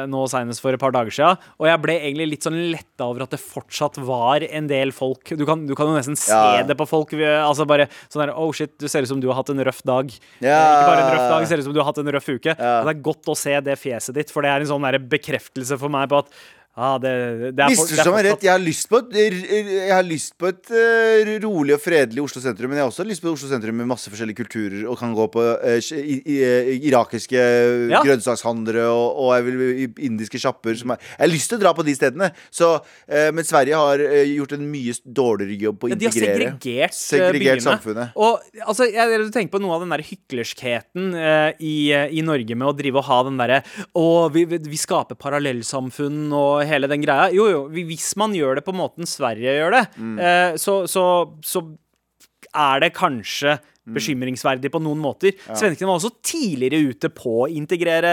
[0.08, 3.22] nå senest for et par dager siden, og jeg ble egentlig litt sånn letta over
[3.22, 6.62] at det fortsatt var en del folk Du kan, du kan jo nesten se Ja.
[6.62, 7.12] det på folk.
[7.12, 9.82] Altså bare sånn der Oh shit, du ser ut som du har hatt en røff
[9.82, 10.10] dag.
[10.40, 10.58] Ja.
[10.82, 12.54] Ikke bare en røff dag, ser ut som du har hatt en røff uke.
[12.58, 12.82] Ja.
[12.84, 15.88] Det er godt å se det fjeset ditt, for det er en sånn bekreftelse for
[15.88, 16.30] meg på at
[16.76, 17.10] ja, det,
[17.56, 20.34] det er for- det er meg rett, jeg har lyst på et, jeg har lyst
[20.36, 23.48] på et uh, rolig og fredelig Oslo sentrum, men jeg har også lyst på Oslo
[23.48, 26.36] sentrum med masse forskjellige kulturer og kan gå på uh, i, i,
[26.74, 27.40] i, irakiske
[27.86, 28.02] Ja.
[28.04, 31.72] grønnsakshandlere og, og jeg vil, i indiske sjapper er Jeg har lyst til å dra
[31.78, 35.88] på de stedene, så, uh, men Sverige har eh, gjort en mye dårligere jobb på
[35.88, 38.12] å Ja, de har segregert, eh, Segregert samfunnet.
[38.20, 41.76] Og altså, jeg, jeg tenker på noe av den der hyklerskheten eh, i,
[42.20, 43.62] i Norge med å drive og ha den derre
[43.96, 47.30] Å, vi, vi vi skaper parallellsamfunn og hele den greia.
[47.34, 50.18] Jo, jo, hvis man gjør det på måten Sverige gjør det, Mm.
[50.20, 51.06] eh, så, så,
[51.42, 51.64] så
[52.54, 55.36] er det kanskje bekymringsverdig på noen måter.
[55.54, 58.10] Svenskene var også tidligere ute på å integrere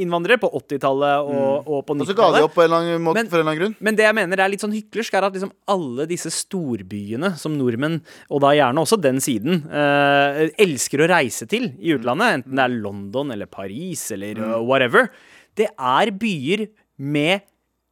[0.00, 2.00] innvandrere, på 80-tallet og, og på Mm.
[2.00, 3.60] Og så ga de opp på en eller annen måte, Men- for en eller annen
[3.60, 3.76] grunn.
[3.80, 7.56] Men det jeg mener er litt sånn hyklersk, er at liksom alle disse storbyene som
[7.58, 12.56] nordmenn, og da gjerne også den siden, eh, elsker å reise til i utlandet, enten
[12.56, 14.66] det er London eller Paris eller mm.
[14.66, 15.10] whatever,
[15.56, 17.42] det er byer med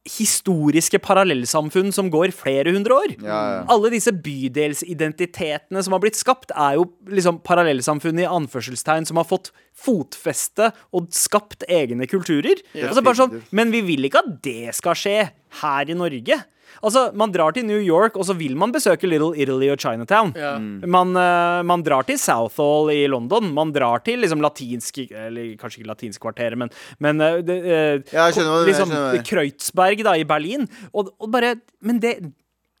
[0.05, 3.13] historiske parallellsamfunn som går flere hundre år.
[3.25, 3.61] Ja, ja.
[3.73, 9.27] Alle disse bydelsidentitetene som har blitt skapt, er jo liksom parallellsamfunn i anførselstegn som har
[9.29, 12.61] fått fotfeste og skapt egne kulturer.
[12.77, 15.17] altså bare sånn, men vi vil ikke at det skal skje
[15.63, 16.43] her i Norge.
[16.83, 20.33] Altså, Man drar til New York, og så vil man besøke Little Italy og Chinatown.
[20.35, 20.57] Ja.
[20.59, 23.53] Man, eh, man drar til Southall i London.
[23.53, 28.01] Man drar til liksom latinsk Eller kanskje ikke latinsk kvarteret, men, men eh, det, eh,
[28.13, 30.67] Ja, skjønner liksom, Kreuzberg Kreutzberg da, i Berlin.
[30.93, 32.17] Og, og bare, men det,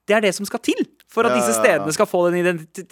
[0.07, 1.63] det er det som skal til for at Ja, disse ja, ja.
[1.63, 2.39] stedene skal få den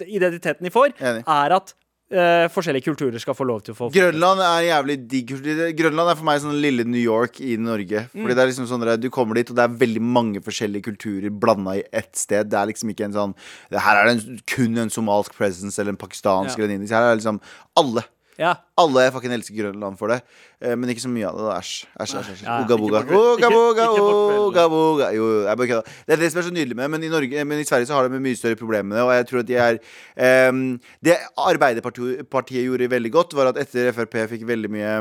[0.06, 0.94] identiteten de får.
[1.00, 1.24] Enig.
[1.26, 1.74] Er at
[2.12, 5.34] eh, forskjellige kulturer skal få lov til å få Grønland er jævlig digg.
[5.78, 8.06] Grønland er for meg sånn lille New York i Norge.
[8.12, 8.22] Mm.
[8.22, 10.88] Fordi det er liksom sånn der, Du kommer dit, og det er veldig mange forskjellige
[10.90, 12.50] kulturer blanda i ett sted.
[12.52, 13.36] Det er liksom ikke en sånn
[13.72, 16.94] Her er det en, kun en somalsk presence eller en pakistansk eller en indisk.
[16.94, 17.40] Her er det liksom
[17.80, 18.04] alle.
[18.40, 18.54] Ja.
[18.80, 20.20] Alle fucking elsker Grønland for det,
[20.60, 21.50] eh, men ikke så mye av det.
[21.54, 21.74] Æsj.
[22.02, 22.44] æsj, æsj, æsj.
[22.44, 22.56] Ja.
[22.66, 23.02] Boga.
[23.06, 25.10] Boga, boga.
[25.14, 25.96] Jo, jeg bare kødda.
[26.06, 27.94] Det er det som er så nydelig med men i, Norge, men i Sverige så
[27.98, 29.04] har de mye større problemer med det.
[29.04, 29.78] Og jeg tror at de er
[30.16, 30.64] ehm,
[31.04, 34.96] Det Arbeiderpartiet gjorde veldig godt, var at etter Frp fikk veldig mye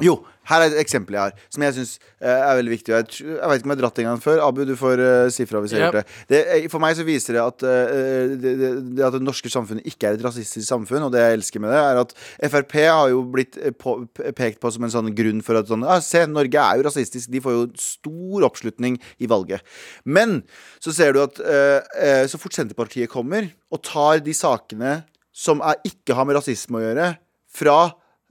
[0.00, 2.90] jo, her er et eksempel jeg har, som jeg syns er veldig viktig.
[2.90, 4.40] Jeg, jeg vet ikke om jeg har dratt det en gang før.
[4.42, 5.90] Abu, du får uh, si fra hvis jeg har Ja.
[5.92, 6.16] gjort det.
[6.32, 6.40] det.
[6.56, 9.86] eh, For meg så viser det at, uh, det, det, det at det norske samfunnet
[9.86, 12.16] ikke er et rasistisk samfunn, og det jeg elsker med det, er at
[12.50, 13.94] Frp har jo blitt eh, på,
[14.36, 17.30] pekt på som en sånn grunn for at sånn ah, Se, Norge er jo rasistisk.
[17.30, 19.62] De får jo stor oppslutning i valget.
[20.04, 20.40] Men
[20.82, 25.62] så ser du at uh, eh, så fort Senterpartiet kommer og tar de sakene som
[25.62, 27.12] er, ikke har med rasisme å gjøre,
[27.54, 27.78] fra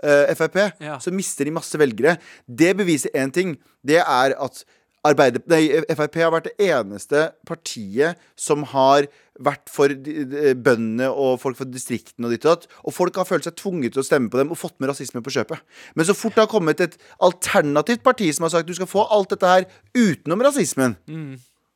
[0.03, 0.97] eh, Frp, Ja.
[0.99, 2.17] så mister de masse velgere.
[2.47, 3.57] Det beviser én ting.
[3.85, 4.63] Det er at
[5.07, 9.05] Arbeider, nei, Frp har vært det eneste partiet som har
[9.39, 12.67] vært for de- de- bøndene og folk fra distriktene og ditt og datt.
[12.83, 15.23] Og folk har følt seg tvunget til å stemme på dem og fått med rasisme
[15.23, 15.61] på kjøpet.
[15.95, 19.07] Men så fort det har kommet et alternativt parti som har sagt du skal få
[19.09, 20.97] alt dette her utenom rasismen,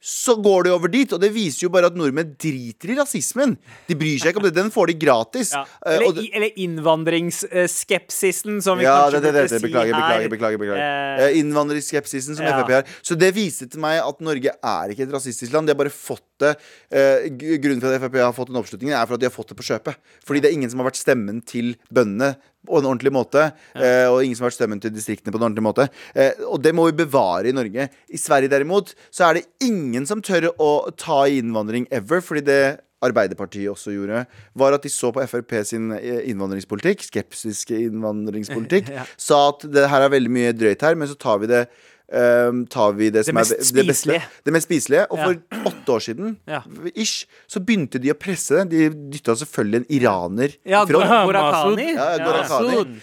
[0.04, 1.14] så går det over dit.
[1.16, 3.56] Og det viser jo bare at nordmenn driter i rasismen.
[3.88, 4.54] De bryr seg ikke om det.
[4.58, 5.54] Den får de gratis.
[5.56, 5.64] Ja.
[5.86, 9.94] Eh, Eller, det- eller innvandringsskepsisen, som vi ja, kanskje det, det, det, det, si beklager,
[9.94, 10.02] her.
[10.02, 10.84] beklager, beklager, beklager.
[10.84, 12.56] Eh, Eh, Innvandringsskepsisen som ja.
[12.58, 12.88] Frp har.
[13.06, 15.68] Så det viste til meg at Norge er ikke et rasistisk land.
[15.70, 16.56] De har bare fått det
[16.92, 17.28] eh,
[17.62, 19.58] Grunnen til at Frp har fått den oppslutningen, er for at de har fått det
[19.60, 20.00] på kjøpet.
[20.26, 22.34] Fordi det er ingen som har vært stemmen til bøndene
[22.68, 23.50] på en ordentlig måte.
[23.76, 24.10] Ja.
[24.12, 25.90] og ingen som har vært stemmen til distriktene på en ordentlig måte.
[26.16, 27.90] Eh, og det må vi bevare i Norge.
[28.10, 32.64] I Sverige derimot så er det ingen som tør å ta innvandring ever, fordi det
[33.04, 34.22] Arbeiderpartiet også gjorde,
[34.56, 39.04] var at de så på Frp sin eh, innvandringspolitikk, skepsiske innvandringspolitikk, Ja.
[39.20, 41.66] sa at det her er veldig mye drøyt her, men så tar vi det
[42.12, 45.06] ehm, tar vi det, som mest er det beste, det mest spiselige.
[45.12, 45.26] Og Ja.
[45.26, 46.62] for åtte år siden Ja.
[46.96, 48.70] ish, så begynte de å presse det.
[48.70, 51.06] De dytta selvfølgelig en iraner Ja, i front.
[51.06, 51.94] Gor- Ghorakhani.
[51.96, 53.02] Ja, Ghorakhani.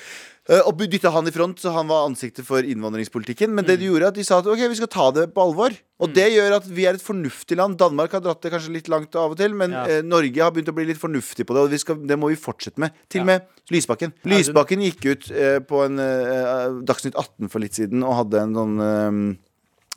[0.51, 3.53] Eh, Og dytta han i front, så han var ansiktet for innvandringspolitikken.
[3.55, 5.77] Men det de gjorde, at de sa at ok, vi skal ta det på alvor.
[6.01, 7.77] Og det gjør at vi er et fornuftig land.
[7.79, 9.85] Danmark har dratt det kanskje litt langt av og til, men Ja.
[9.87, 12.29] eh, Norge har begynt å bli litt fornuftig på det, og vi skal, det må
[12.33, 12.91] vi fortsette med.
[13.09, 13.39] Til og Ja.
[13.39, 14.13] med Lysbakken.
[14.25, 18.55] Lysbakken gikk ut eh, på en eh, Dagsnytt 18 for litt siden og hadde en
[18.55, 19.39] sånn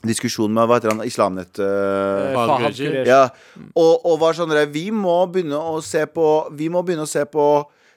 [0.03, 3.29] diskusjon med hva heter han, Islamnett uh, ja,
[3.73, 7.09] og, og var sånn der, Vi må begynne å se på Vi må begynne å
[7.09, 7.45] se på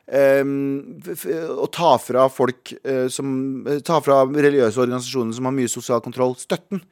[0.07, 6.37] Å ta fra folk eh, som Ta fra religiøse organisasjoner som har mye sosial kontroll,
[6.39, 6.83] støtten.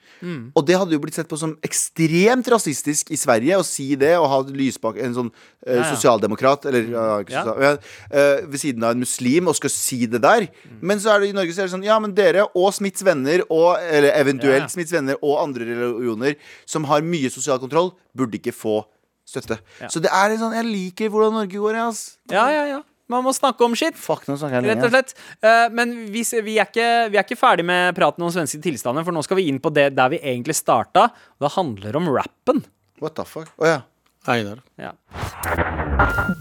[0.57, 4.15] Og det hadde jo blitt sett på som ekstremt rasistisk i Sverige å si det,
[4.19, 5.31] og ha Lysbakk, en sånn
[5.67, 5.91] eh, Ja, ja.
[5.93, 7.79] sosialdemokrat, eller ja, sosial,
[8.11, 10.49] eh, ved siden av en muslim, og skal si det der.
[10.81, 13.05] Men så er det i Norge så er det sånn Ja, men dere og Smiths
[13.07, 14.73] venner, og, eller eventuelt.
[14.75, 16.35] Smiths venner og andre religioner
[16.67, 18.81] som har mye sosial kontroll, burde ikke få
[19.29, 19.61] støtte.
[19.89, 22.19] Så det er en sånn Jeg liker hvordan Norge går, jeg, altså.
[22.33, 22.83] Ja, ja, ja.
[23.13, 23.97] Man må snakke om shit.
[24.01, 25.13] Fuck, nå snakker jeg Rett og slett.
[25.45, 29.05] Uh, men vi, vi, er ikke, vi er ikke ferdig med praten om svenske tilstander,
[29.05, 31.11] for nå skal vi inn på det der vi egentlig starta.
[31.41, 32.65] Det handler om rappen.
[33.05, 33.53] What the fuck?
[33.61, 33.83] Å ja.
[34.25, 34.63] Einar.
[34.81, 34.95] Ja.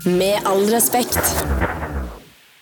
[0.08, 1.19] Med all respekt.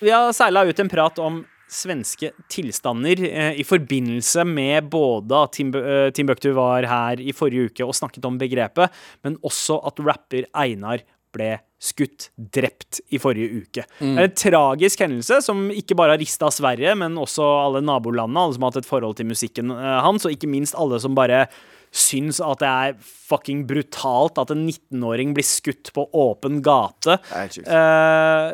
[0.02, 5.54] Vi har seila ut en prat om svenske tilstander eh, i forbindelse med både at
[5.56, 8.92] Tim, eh, Timbuktu var her i forrige uke og snakket om begrepet,
[9.24, 13.84] men også at rapper Einar ble skutt, drept, i forrige uke.
[13.98, 18.44] Det er en tragisk hendelse som ikke bare har rista Sverige, men også alle nabolandene,
[18.44, 21.18] alle som har hatt et forhold til musikken eh, hans, og ikke minst alle som
[21.18, 21.48] bare
[21.92, 27.18] syns at det er fucking brutalt at en 19-åring blir skutt på åpen gate.
[27.36, 28.48] Eh,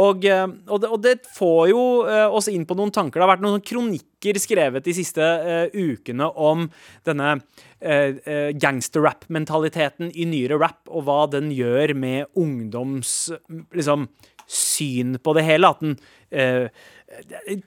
[0.00, 3.18] og, eh, og, det, og det får jo eh, oss inn på noen tanker.
[3.18, 6.62] Det har vært noen kronikker skrevet de siste uh, ukene om
[7.04, 13.34] denne uh, gangsterrap-mentaliteten i nyere rap, og hva den gjør med ungdoms
[13.76, 14.06] liksom,
[14.48, 15.68] syn på det hele.
[15.68, 15.98] At den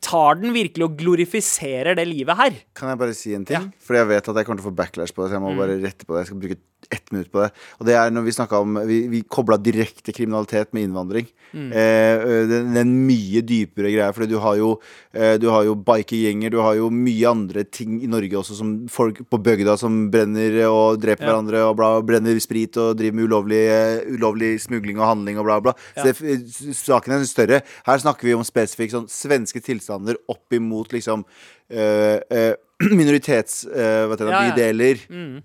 [0.03, 2.57] tar den virkelig og glorifiserer det livet her.
[2.77, 3.55] Kan jeg bare si en ting?
[3.57, 3.63] Ja.
[3.65, 3.85] Mm.
[3.87, 5.29] Fordi jeg vet at jeg kommer til å få backlash på det.
[5.31, 7.49] Så jeg må bare rette på det Jeg skal bruke ett minutt på det.
[7.79, 11.27] Og det er når vi snakka om Vi, vi kobla direkte kriminalitet med innvandring.
[11.51, 11.71] Mm.
[11.71, 14.13] Eh, det, det er en mye dypere greie.
[14.15, 14.69] Fordi du har jo
[15.13, 18.71] eh, Du har jo bikergjenger, du har jo mye andre ting i Norge også, som
[18.91, 21.31] folk på bygda som brenner og dreper Ja.
[21.31, 25.47] hverandre og bla, brenner sprit og driver med ulovlig, uh, ulovlig smugling og handling og
[25.49, 25.73] bla, bla.
[25.97, 27.61] Så det, saken er større.
[27.87, 31.25] Her snakker vi om spesifikt sånn svenske tilstander opp imot liksom
[31.69, 32.53] eh, eh,
[32.99, 33.63] minoritets...
[33.65, 34.29] eh, hva heter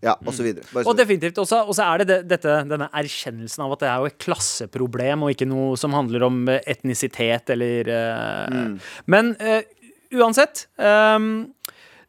[0.05, 0.67] Ja, og så videre.
[0.73, 1.41] Bare Og definitivt.
[1.41, 5.25] Og så er det, det dette, denne erkjennelsen av at det er jo et klasseproblem,
[5.25, 9.63] og ikke noe som handler om eh, etnisitet eller eh, Men uh,
[10.13, 11.49] uansett um,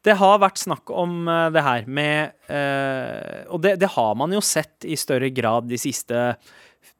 [0.04, 2.49] det har vært snakk om det her med
[3.56, 6.34] Og det, det har man jo sett i større grad de siste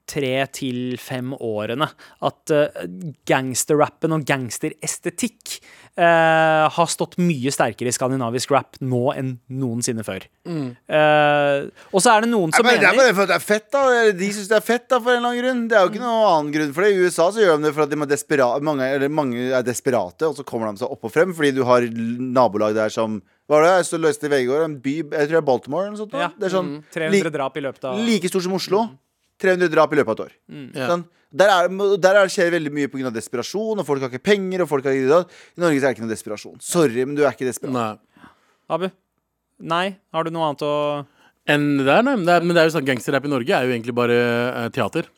[0.10, 1.88] tre til fem årene.
[2.26, 2.84] At uh,
[3.30, 5.58] gangsterrappen og gangsterestetikk
[6.00, 10.26] uh, har stått mye sterkere i skandinavisk rap nå enn noensinne før.
[10.44, 13.38] Eh, og så er det noen Nei, som men det er mener bare fordi det
[13.38, 13.84] er fett, da.
[14.18, 15.62] De syns det er fett, da, for en eller annen grunn.
[15.72, 16.90] Det er jo ikke noen annen grunn for det.
[16.94, 19.68] I USA så gjør de det for at de er despera mange, eller mange er
[19.68, 23.22] desperate, og så kommer de seg opp og frem fordi du har nabolag der som
[23.48, 23.72] Hva var det?
[23.82, 24.62] Jeg så løste i VG i går.
[24.64, 26.14] En by, jeg tror det er Baltimore eller noe sånt.
[26.16, 28.84] ja, Det er sånn mm, 300 drap i løpet av like stor som Oslo.
[29.42, 30.34] 300 drap i løpet av et år.
[30.78, 30.88] Ja.
[30.94, 31.06] Sånn.
[31.34, 33.10] Der, er, der er, skjer veldig mye pga.
[33.16, 34.62] desperasjon, og folk har ikke penger.
[34.66, 35.24] Og folk har ikke.
[35.58, 36.60] I Norge er det ikke noe desperasjon.
[36.62, 37.74] Sorry, men du er ikke desperat.
[37.74, 38.30] Nei.
[38.70, 38.86] Abu?
[39.64, 39.96] Nei?
[40.14, 40.76] Har du noe annet å
[41.44, 42.14] Enn det der, nei.
[42.16, 44.16] Men det er, men det er jo sånn gangsterrap i Norge er jo egentlig bare
[44.16, 45.10] uh, teater.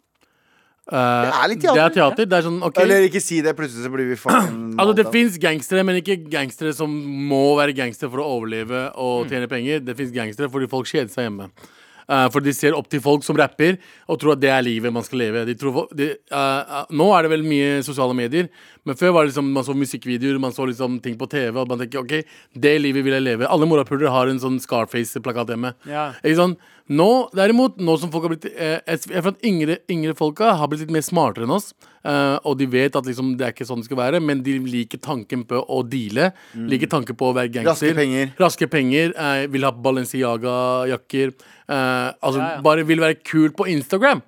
[0.85, 2.27] Uh, Det er litt teater, Det er teater.
[2.29, 5.05] Det er sånn, ok Eller ikke si det, plutselig så blir vi fucking Altså, det
[5.13, 6.91] fins gangstere, men ikke gangstere som
[7.29, 8.99] må være gangstere for å overleve Mm.
[9.05, 9.81] og tjene penger.
[9.85, 11.47] Det fins gangstere fordi folk kjeder seg hjemme.
[12.05, 13.79] Uh, for de ser opp til folk som rapper
[14.11, 15.45] og tror at det er livet man skal leve.
[15.47, 18.49] De tror, de, uh, nå er det vel mye sosiale medier,
[18.85, 21.67] Men før var det liksom, man så musikkvideoer, man så liksom ting på TV, og
[21.67, 22.19] man tenker OK,
[22.53, 23.47] det livet vil jeg leve.
[23.49, 25.73] Alle morapulere har en sånn Scarface-plakat hjemme.
[25.89, 26.11] Ja.
[26.21, 26.53] Ikke sånn?
[26.85, 30.67] Nå, derimot, nå som folk har blitt eh, Jeg føler at yngre, yngre folka har
[30.69, 31.71] blitt litt mer smartere enn oss.
[32.05, 34.59] eh, og de vet at liksom, det er ikke sånn det skal være, men de
[34.61, 36.27] liker tanken på å deale.
[36.53, 37.89] Liker tanken på å være gangster.
[37.89, 38.29] Raske penger.
[38.37, 39.15] Raske penger.
[39.17, 41.33] eh, vil ha Balenciaga-jakker.
[41.69, 42.61] eh, altså Ja, ja.
[42.61, 44.21] bare vil være kul på Instagram.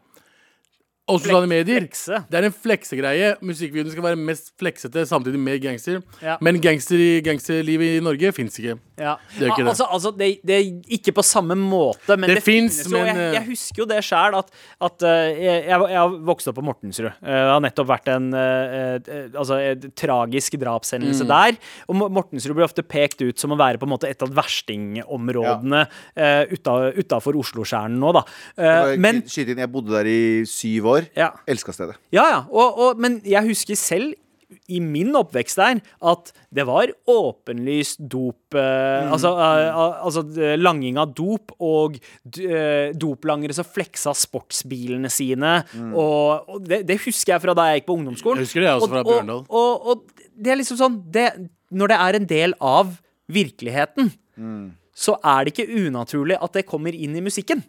[1.08, 1.86] Og sosiale medier.
[1.86, 2.18] Flekse.
[2.28, 3.28] Det er en fleksegreie.
[3.48, 6.02] Musikkvideoen skal være mest fleksete, samtidig med gangster.
[6.20, 6.36] Ja.
[6.44, 8.76] Men gangster i gangsterlivet i Norge fins ikke.
[9.00, 9.14] Ja.
[9.38, 9.72] Det er ikke det.
[9.72, 10.66] Altså, altså det, det er
[10.98, 12.56] ikke på samme måte, men det, Det
[12.92, 14.52] men, jeg, eh, jeg husker jo det sjæl, at,
[14.90, 17.12] at eh, jeg, jeg, jeg har vokst opp på Mortensrud.
[17.14, 21.30] Eh, Det har nettopp vært en altså, et tragisk drapshendelse Mm.
[21.32, 21.56] der.
[21.88, 25.86] Og Mortensrud blir ofte pekt ut som å være på en måte et av verstingområdene
[26.18, 26.44] ja.
[27.00, 28.24] utafor Oslo-skjernen nå, da.
[29.00, 30.97] Men jeg bodde der i syv år.
[31.18, 31.34] Ja.
[31.50, 31.98] Elska stedet.
[32.16, 32.40] Ja, ja.
[32.50, 34.16] Og, og, men jeg husker selv
[34.72, 35.80] i min oppvekst der
[36.12, 42.96] at det var åpenlyst dop eh, altså, eh, altså eh, langing av dop og eh,
[42.96, 45.60] doplangere som fleksa sportsbilene sine.
[45.92, 48.42] Og, og det, det husker jeg fra da jeg gikk på ungdomsskolen.
[48.42, 49.46] Jeg husker det også fra og, Bjørndal.
[49.50, 51.30] Og, og, og det er liksom sånn det,
[51.74, 52.96] Når det er en del av
[53.28, 54.14] virkeligheten,
[54.98, 57.60] så er det ikke unaturlig at det kommer inn i musikken.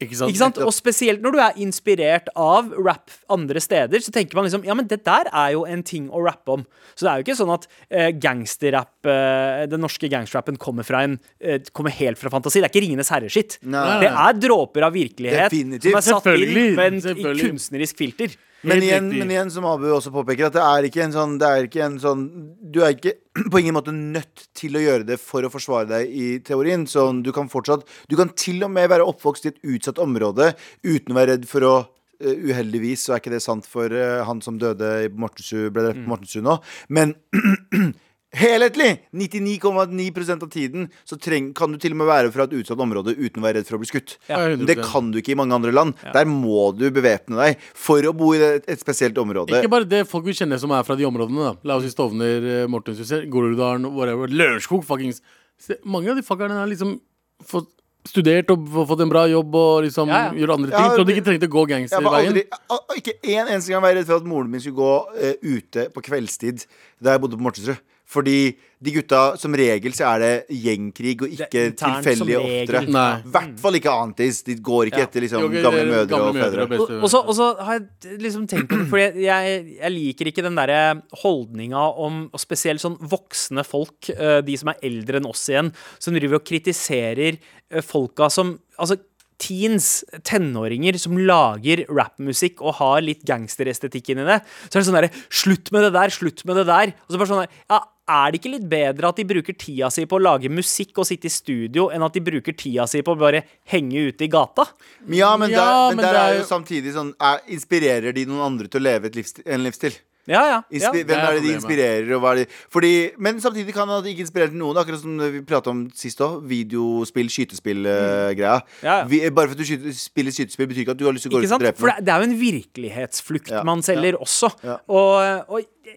[0.00, 0.32] Ikke sant?
[0.32, 0.58] Ikke sant?
[0.64, 4.76] Og spesielt når du er inspirert av rap andre steder, så tenker man liksom Ja,
[4.76, 6.64] men det der er jo en ting å rappe om.
[6.94, 11.04] Så det er jo ikke sånn at eh, gangsterrapp, eh, den norske gangsterrappen, kommer, fra
[11.04, 12.62] en, eh, kommer helt fra fantasi.
[12.62, 13.58] Det er ikke Ringenes herre-skitt.
[13.60, 15.90] Det er dråper av virkelighet Definitivt.
[15.90, 18.40] som er satt inn med en i kunstnerisk filter.
[18.66, 21.50] Men igjen, men igjen, som Abu også påpeker, at det er ikke en sånn, det
[21.68, 22.24] ikke en sånn
[22.60, 23.14] Du er ikke
[23.52, 26.84] på ingen måte nødt til å gjøre det for å forsvare deg i teorien.
[26.90, 30.52] Sånn, du kan fortsatt Du kan til og med være oppvokst i et utsatt område
[30.84, 31.74] uten å være redd for å
[32.20, 35.88] eh, Uheldigvis så er ikke det sant for eh, han som døde i Mortensrud, ble
[35.88, 36.60] drept på Mortensrud nå.
[36.92, 37.16] Men
[38.36, 38.90] helhetlig!
[39.16, 43.14] 99,9% av tiden så treng, kan du til og med være fra et utsatt område
[43.18, 44.16] uten å være redd for å bli skutt.
[44.30, 45.98] Ja, Men det kan du ikke i mange andre land.
[46.14, 49.58] Der må du bevæpne deg for å bo i et, et spesielt område.
[49.58, 51.50] Ikke bare det folk vi kjenner som er fra de områdene.
[51.50, 54.30] da La oss si Stovner, eh, Mortenshuset, Groruddalen, whatever.
[54.30, 55.20] Lørenskog, fuckings.
[55.60, 56.98] Se, Mange av de fuckerne har liksom
[57.46, 57.68] fått
[58.08, 60.32] studert og fått en bra jobb og liksom Ja, ja.
[60.40, 60.96] gjør andre ting.
[60.96, 62.96] Så de ikke trengte å gå Jeg var gangsterveien.
[62.96, 65.88] ikke en eneste gang var jeg redd for at moren min skulle gå uh, ute
[65.92, 66.64] på kveldstid
[67.00, 67.80] da jeg bodde på Mortensrud.
[68.10, 68.40] Fordi
[68.80, 72.80] de gutta, som regel så er det gjengkrig og ikke som oftere.
[72.88, 74.40] I hvert fall ikke antis.
[74.46, 75.06] De går ikke Ja.
[75.06, 76.80] etter liksom, gamle mødre gamle og mødre fedre.
[76.80, 80.42] og Og, og, så, har jeg liksom tenkt på det, for jeg, jeg liker ikke
[80.42, 85.28] den derre holdninga om og spesielt sånn voksne folk, eh, de som er eldre enn
[85.28, 85.70] oss igjen,
[86.00, 88.96] som driver og kritiserer eh, folka som Altså
[89.40, 94.40] teens, tenåringer, som lager rappmusikk og har litt gangsterestetikk inni det.
[94.68, 96.92] Så er det sånn derre Slutt med det der, slutt med det der.
[97.06, 99.88] Og så bare sånn der, ja, er det ikke litt bedre at de bruker tida
[99.94, 103.02] si på å lage musikk og sitte i studio, enn at de bruker tida si
[103.06, 104.66] på å bare henge ute i gata?
[105.06, 108.14] Ja, men, Ja, der, men men der det er er jo samtidig sånn er, Inspirerer
[108.16, 109.98] de noen andre til å leve et livsstil, en livsstil?
[110.30, 110.58] Ja, ja.
[110.70, 110.90] ja.
[110.92, 112.10] Hvem er det de inspirerer?
[112.14, 112.50] Og hva er det?
[112.70, 114.78] Fordi, men samtidig kan det ikke inspirere noen.
[114.78, 116.44] Akkurat som vi prata om sist òg.
[116.46, 118.52] Videospill, skytespill-greia.
[118.84, 119.30] Ja, ja.
[119.34, 121.38] Bare for at du skyter, spiller skytespill, betyr ikke at du har lyst til å
[121.38, 123.64] gå ut og drepe drepe For det, det er jo en virkelighetsflukt Ja.
[123.66, 124.52] man selger også.
[124.62, 124.78] Ja.
[124.92, 125.90] Og, og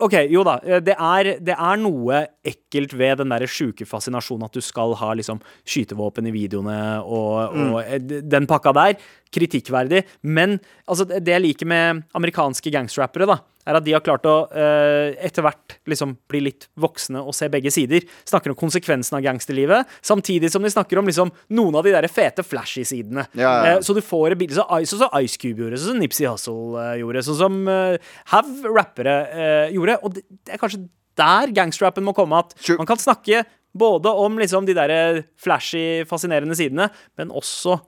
[0.00, 0.54] OK, jo da.
[0.80, 5.10] Det er, det er noe ekkelt ved den der sjuke fascinasjonen at du skal ha
[5.18, 7.72] liksom skytevåpen i videoene og, Mm.
[7.74, 7.98] og eh,
[8.32, 8.94] den pakka der.
[9.30, 10.04] Kritikkverdig.
[10.22, 10.58] Men
[10.88, 13.36] altså, det jeg liker med amerikanske gangsterrappere, da,
[13.70, 17.48] er at de har klart å eh, etter hvert liksom bli litt voksne og se
[17.52, 18.06] begge sider.
[18.28, 22.08] Snakker om konsekvensen av gangsterlivet, samtidig som de snakker om liksom noen av de der
[22.12, 23.26] fete flashy sidene.
[23.38, 23.76] Ja, ja.
[23.76, 26.02] Eh, så du får et bilde så Ice, sånn som Ice Cube gjorde, sånn som
[26.02, 29.98] Nipsey Hussle uh, gjorde, sånn som uh, Have rappere uh, gjorde.
[30.04, 30.84] Og det, det er kanskje
[31.20, 32.40] der gangsterrappen må komme.
[32.40, 32.78] At Sure.
[32.80, 33.44] man kan snakke
[33.76, 37.78] både om liksom de der flashy, fascinerende sidene, men også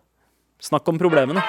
[0.62, 1.42] snakk om problemene.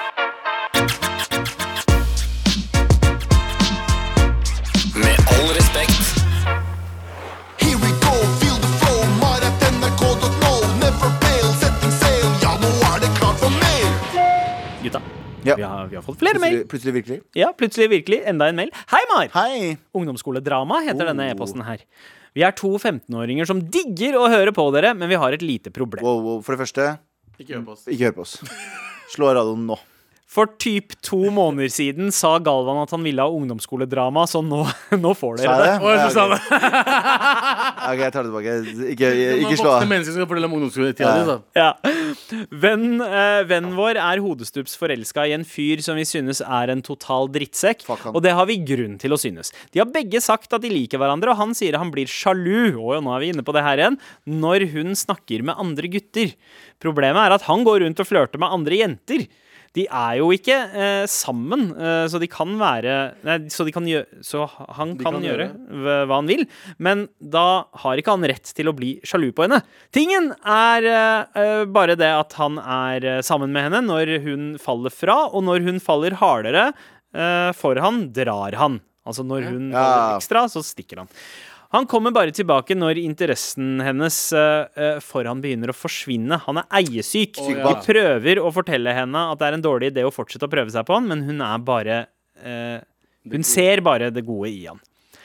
[14.94, 15.02] Gutta.
[15.44, 15.56] Ja.
[15.58, 16.62] Vi, har, vi har fått flere mail.
[16.64, 17.18] Plutselig, plutselig virkelig.
[17.36, 18.22] Ja, plutselig virkelig.
[18.30, 18.70] Enda en mail.
[18.88, 19.28] Hei, Mar!
[19.34, 19.74] Hei!
[19.92, 21.34] Ungdomsskoledrama heter denne Oh.
[21.34, 21.82] e-posten her.
[22.34, 25.70] Vi er to 15-åringer som digger å høre på dere, men vi har et lite
[25.74, 26.02] problem.
[26.06, 26.40] Wow, wow.
[26.42, 26.86] For det første,
[27.38, 27.84] Ikke hør på oss.
[27.86, 28.38] ikke hør på oss.
[29.12, 29.76] Slå av radioen nå.
[30.34, 34.64] For typ to måneder siden sa Galvan at han ville ha ungdomsskoledrama, så nå,
[35.04, 35.74] nå får dere det.
[35.78, 36.32] Å, jeg Ja, synes ok.
[36.34, 36.94] det.
[37.84, 38.54] Ok, jeg tar det tilbake.
[38.94, 39.10] Ikke,
[39.44, 39.86] ikke slå Voksne av.
[39.92, 41.26] mennesker skal fortelle om ungdomsskoletida di.
[41.28, 41.36] da.
[41.54, 41.68] Ja.
[42.64, 46.82] Venn, eh, vennen vår er hodestups forelska i en fyr som vi synes er en
[46.84, 48.16] total drittsekk, Fuck han.
[48.18, 49.52] og det har vi grunn til å synes.
[49.74, 52.98] De har begge sagt at de liker hverandre, og han sier han blir sjalu, og
[53.06, 56.34] nå er vi inne på det her igjen, når hun snakker med andre gutter.
[56.82, 59.26] Problemet er at han går rundt og flørter med andre jenter.
[59.74, 62.92] De er jo ikke eh, sammen, eh, så de kan være
[63.26, 64.44] Nei, så, de kan gjøre, så
[64.76, 66.44] han kan, kan gjøre gjøre hva hva han vil,
[66.78, 67.42] men da
[67.82, 69.58] har ikke han rett til å bli sjalu på henne.
[69.94, 74.46] Tingen er eh, eh, bare det at han er eh, sammen med henne når hun
[74.62, 78.78] faller fra, og når hun faller hardere eh, for han, drar han.
[79.04, 79.82] Altså når hun Ja.
[79.82, 81.10] faller ekstra, så stikker han.
[81.74, 86.38] Han kommer bare tilbake når interessen hennes eh, for han begynner å forsvinne.
[86.46, 87.40] Han er eiesyk.
[87.42, 87.66] Oh, ja.
[87.66, 90.70] De prøver å fortelle henne at det er en dårlig idé å fortsette å prøve
[90.70, 92.00] seg på han, men hun er bare
[92.44, 92.78] uh,
[93.32, 94.78] Hun ser bare det gode i han.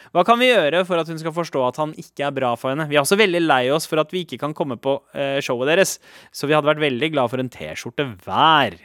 [0.10, 2.74] Hva kan vi gjøre for at hun skal forstå at han ikke er bra for
[2.74, 2.88] henne?
[2.90, 5.70] Vi er også veldig lei oss for at vi ikke kan komme på uh, showet
[5.70, 6.00] deres,
[6.34, 8.80] så vi hadde vært veldig glad for en T-skjorte hver.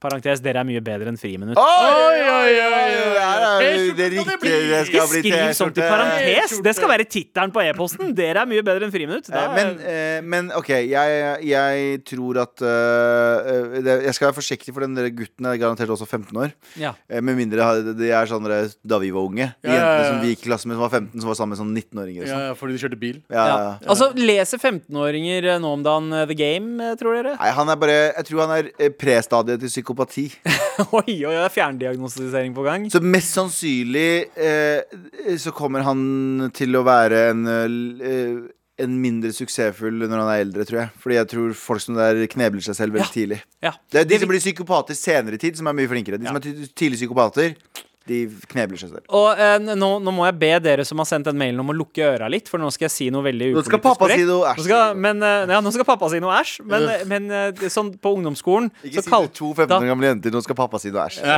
[0.00, 1.58] Parentes, dere er mye bedre enn Friminutt.
[1.60, 3.66] Oi, oi, oi, oi.
[3.96, 4.38] Det er riktig det skal riktige.
[4.40, 4.70] bli.
[4.70, 5.88] Det skal bli skriv sånt i T-skjorte.
[5.90, 6.54] parentes!
[6.64, 8.14] Det skal være tittelen på e-posten.
[8.20, 9.28] Dere er mye bedre enn Friminutt.
[9.28, 11.20] Eh, Men, eh, men OK, jeg,
[11.50, 16.08] jeg tror at eh, Jeg skal være forsiktig, for den der gutten er garantert også
[16.08, 16.54] 15 år.
[16.80, 16.94] ja.
[17.10, 17.68] Eh, Med mindre
[18.00, 19.50] de er sånn da vi var unge.
[19.62, 21.60] De jentene som vi gikk i klasse med som var 15, som var sammen med
[21.60, 22.24] sånn 19-åringer.
[22.24, 22.44] Ja, sånn.
[22.48, 23.20] ja, fordi de kjørte bil.
[23.28, 23.70] Ja, Ja.
[23.90, 27.36] Altså, leser 15-åringer eh, nå om dagen The Game, tror dere?
[27.36, 30.26] Nei, han er bare Jeg tror han er prestadiet til psykopati.
[30.98, 32.86] oi, oi, det er fjerndiagnostisering på gang.
[32.92, 38.48] Så mest sannsynlig eh, så kommer han til å være en eh,
[38.80, 40.90] en mindre suksessfull når han er eldre, tror jeg.
[41.02, 43.12] Fordi jeg tror folk som der knebler seg selv veldig Ja.
[43.12, 43.38] tidlig.
[43.60, 43.72] Ja.
[43.92, 46.16] Det er de som blir psykopater senere i tid, som er mye flinkere.
[46.16, 47.52] De som er tidlig psykopater,
[48.10, 49.06] de knebler seg selv.
[49.16, 51.76] Og eh, nå, nå må jeg be dere som har sendt den mailen om å
[51.76, 54.22] lukke øra litt, for nå skal jeg si noe veldig Nå skal upolitisk pappa korrekt.
[54.22, 54.60] si noe æsj.
[54.60, 57.64] Nå skal, men, eh, ja, nå skal pappa si noe æsj, men, eh, men eh,
[57.72, 60.80] sånn på ungdomsskolen Ikke så si til to 15 år gamle jenter Nå skal pappa
[60.82, 61.22] si noe æsj.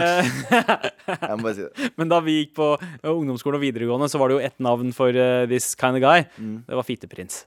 [1.12, 1.92] Jeg må bare si det.
[1.98, 4.92] Men da vi gikk på eh, ungdomsskolen og videregående, så var det jo ett navn
[4.96, 6.26] for uh, this kind of guy.
[6.38, 6.62] Mm.
[6.68, 7.42] Det var Fitteprins.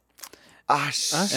[0.65, 1.35] Æsj.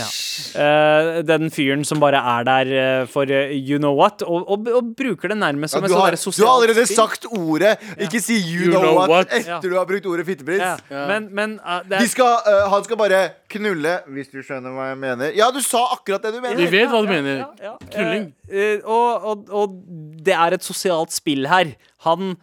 [0.57, 1.20] Ja.
[1.29, 4.87] den fyren som bare er der eh, for eh, you know what, og, og, og
[4.97, 6.97] bruker det nærmest Ja, som et du, sånt har, der du har allerede spill.
[6.97, 7.74] sagt ordet.
[8.01, 9.59] Ikke si you, know, what, etter Ja.
[9.61, 10.64] du har brukt ordet fittebrist.
[10.91, 11.05] Ja.
[11.11, 13.20] Men, men eh, er skal, uh, han skal bare
[13.53, 15.37] knulle, hvis du skjønner hva jeg mener.
[15.37, 16.70] Ja, du sa akkurat det du Vi mener.
[16.72, 17.45] vet hva du mener.
[17.45, 17.76] ja, ja.
[17.93, 18.26] Knulling.
[18.49, 19.76] Uh, eh, og, og, og
[20.24, 21.74] det er et sosialt spill her.
[22.09, 22.39] Han,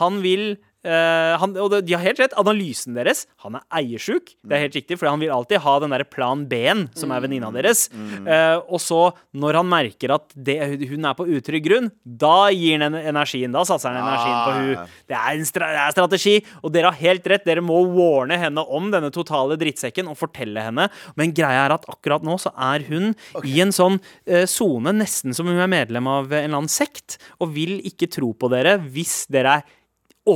[0.00, 0.54] han vil
[0.86, 2.36] eh, han, og de har helt rett.
[2.40, 4.34] Analysen deres Han er eiersjuk.
[4.42, 7.24] Det er helt riktig, for han vil alltid ha den der plan B-en, som er
[7.24, 7.88] venninna deres.
[7.92, 9.00] Eh, og så,
[9.36, 10.58] når han merker at det,
[10.90, 13.54] hun er på utrygg grunn, da gir han energien.
[13.54, 14.94] Da satser han energien på hun.
[15.10, 17.46] Det er en stra det er strategi, og dere har helt rett.
[17.46, 20.88] Dere må warne henne om denne totale drittsekken og fortelle henne.
[21.18, 23.12] Men greia er at akkurat nå så er hun
[23.44, 24.00] i en sånn
[24.48, 28.10] sone, uh, nesten som hun er medlem av en eller annen sekt, og vil ikke
[28.12, 29.76] tro på dere hvis dere er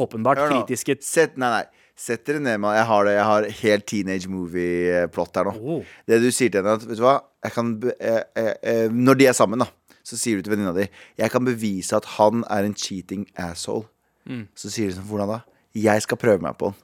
[0.03, 0.61] åpenbart Hør nå.
[0.65, 0.97] kritiske.
[1.05, 1.65] Sett, nei, nei.
[1.97, 2.75] Sett dere ned mann.
[2.75, 5.53] Jeg har det, jeg har helt teenage movie-plott her nå.
[5.63, 5.85] Oh.
[6.11, 8.89] Det du sier til henne, at vet du hva jeg kan, be- eh, eh, eh,
[8.91, 9.69] Når de er sammen, da,
[10.03, 10.89] så sier du til venninna di
[11.21, 13.87] Jeg kan bevise at han er en cheating asshole.
[14.27, 14.47] Mm.
[14.57, 15.41] Så sier du sånn, hvordan da?
[15.77, 16.79] Jeg skal prøve meg på han.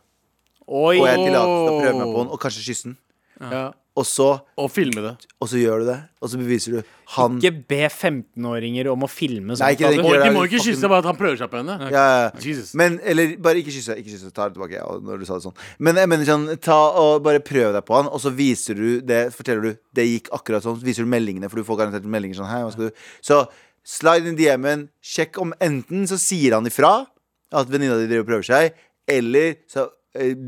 [0.70, 1.00] Oi!
[1.00, 2.96] Og jeg tillater til å prøve meg på han, og kanskje kysse han.
[3.50, 3.64] Ja.
[4.00, 4.26] Og så,
[4.56, 5.12] Og filme det.
[5.42, 5.96] og så gjør du det.
[6.22, 9.64] Og så beviser du han Ikke be 15-åringer om å filme sånt.
[9.66, 11.58] Nei, ikke det, ikke de må ikke fucking- kysse, bare at han prøver seg på
[11.60, 11.76] henne.
[11.90, 12.30] ja, ja, ja.
[12.44, 12.72] Jesus.
[12.78, 13.96] Men, eller bare ikke kysse.
[14.00, 15.56] Ikke kysse, ta det tilbake ja, når du sa det sånn.
[15.78, 19.00] Men jeg mener sånn, ta og bare prøv deg på han, og så viser du
[19.04, 20.78] det, forteller du det gikk akkurat sånn.
[20.80, 23.40] Så viser du meldingene, for du får garantert meldinger sånn Hei, hva skal du Så
[23.84, 27.06] slide in DM-en, sjekk om enten så sier han ifra
[27.52, 28.72] at venninna di driver og prøver seg,
[29.10, 29.88] eller så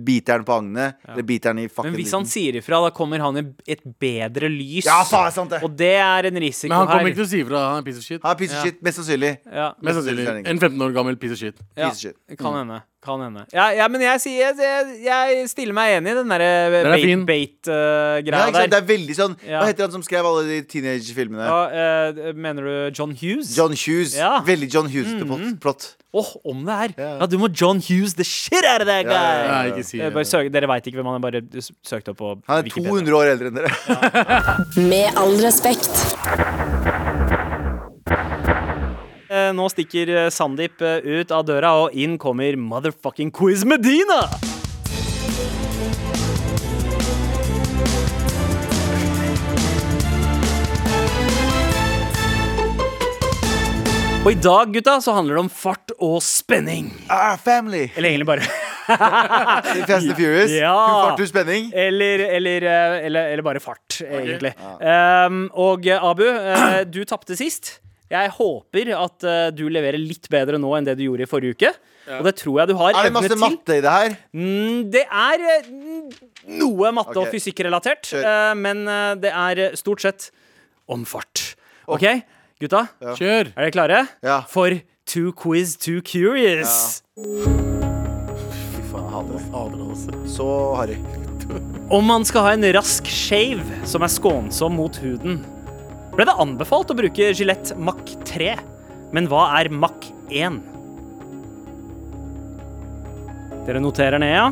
[0.04, 2.90] biter han på agnet, eller biter han i fucking Men hvis han sier ifra, da
[2.90, 4.84] kommer han i et bedre lys.
[4.88, 5.62] Ja, faen, er sant det!
[5.62, 6.74] Og det er en risiko her.
[6.74, 6.94] Men han her.
[6.98, 7.60] kommer ikke til å si ifra.
[7.70, 8.20] Han er piece of shit.
[8.24, 8.64] Han er piece of Ja.
[8.70, 9.34] shit, mest sannsynlig.
[9.46, 10.46] Ja, Mest sannsynlig.
[10.50, 11.54] En 15 år gammel piece of shit.
[11.76, 12.38] ja, Piece of shit.
[12.38, 12.82] kan hende.
[13.02, 13.42] Kan hende.
[13.50, 17.24] Ja, ja, men jeg, sier, jeg, jeg stiller meg enig i den derre bait-greia fin.
[17.26, 18.66] bait-bait-greia Ja?
[18.70, 19.58] Det er veldig sånn Ja.
[19.58, 21.48] Hva heter han som skrev alle de teenage-filmene?
[21.48, 21.58] Ja,
[22.22, 23.50] eh, mener du John Hughes?
[23.58, 24.14] John Hughes.
[24.14, 24.36] Ja.
[24.46, 25.96] Veldig John Hughes-plott.
[26.14, 26.94] Åh, om det er!
[27.00, 27.10] Ja.
[27.24, 29.12] Ja, du må John Hughes the shit out of that guy!
[29.16, 31.42] Ja, ja, si Eh, søk, dere veit ikke hvem han er, bare
[31.82, 33.72] søkt opp på Han er 200 år eldre enn dere.
[34.92, 36.61] Med all respekt.
[39.42, 44.24] Eh, Nå stikker eh, Sandeep eh, ut av døra, og inn kommer motherfucking Quiz Medina!
[54.22, 56.92] Og i dag, gutta, så handler det om fart og spenning.
[57.10, 57.88] Ah, family!
[57.96, 58.46] Eller egentlig bare
[58.86, 60.52] Fast and Furious.
[60.54, 60.74] Ja.
[61.08, 61.72] Fart, og spenning.
[61.74, 62.66] Eller, eller,
[63.02, 64.52] eller, eller bare fart, egentlig.
[64.78, 66.26] Um, og Abu,
[66.94, 67.80] du tapte sist.
[68.12, 71.56] Jeg håper at uh, du leverer litt bedre nå enn det du gjorde i forrige
[71.56, 71.72] uke.
[72.18, 74.16] Og det tror jeg du har Er det masse matte i det her?
[74.34, 76.08] Mm, det er eh, mm,
[76.58, 80.28] noe matte og fysikkrelatert, eh, men uh, det er stort sett
[80.90, 81.52] om fart.
[81.86, 82.04] OK,
[82.60, 82.84] gutta?
[83.00, 83.52] Kjør!
[83.54, 84.02] Er dere klare?
[84.26, 84.42] Ja.
[84.50, 87.02] For Two Quiz Too Curious.
[87.16, 89.42] Fy faen, jeg hater det.
[89.54, 90.20] Fader, også.
[90.36, 90.50] Så
[90.80, 90.98] harry.
[91.92, 95.42] Om man skal ha en rask shave som er skånsom mot huden,
[96.16, 98.54] ble det anbefalt å bruke Gillette Mac 3.
[99.12, 100.60] Men hva er Mac 1?
[103.66, 104.50] Dere noterer ned, ja?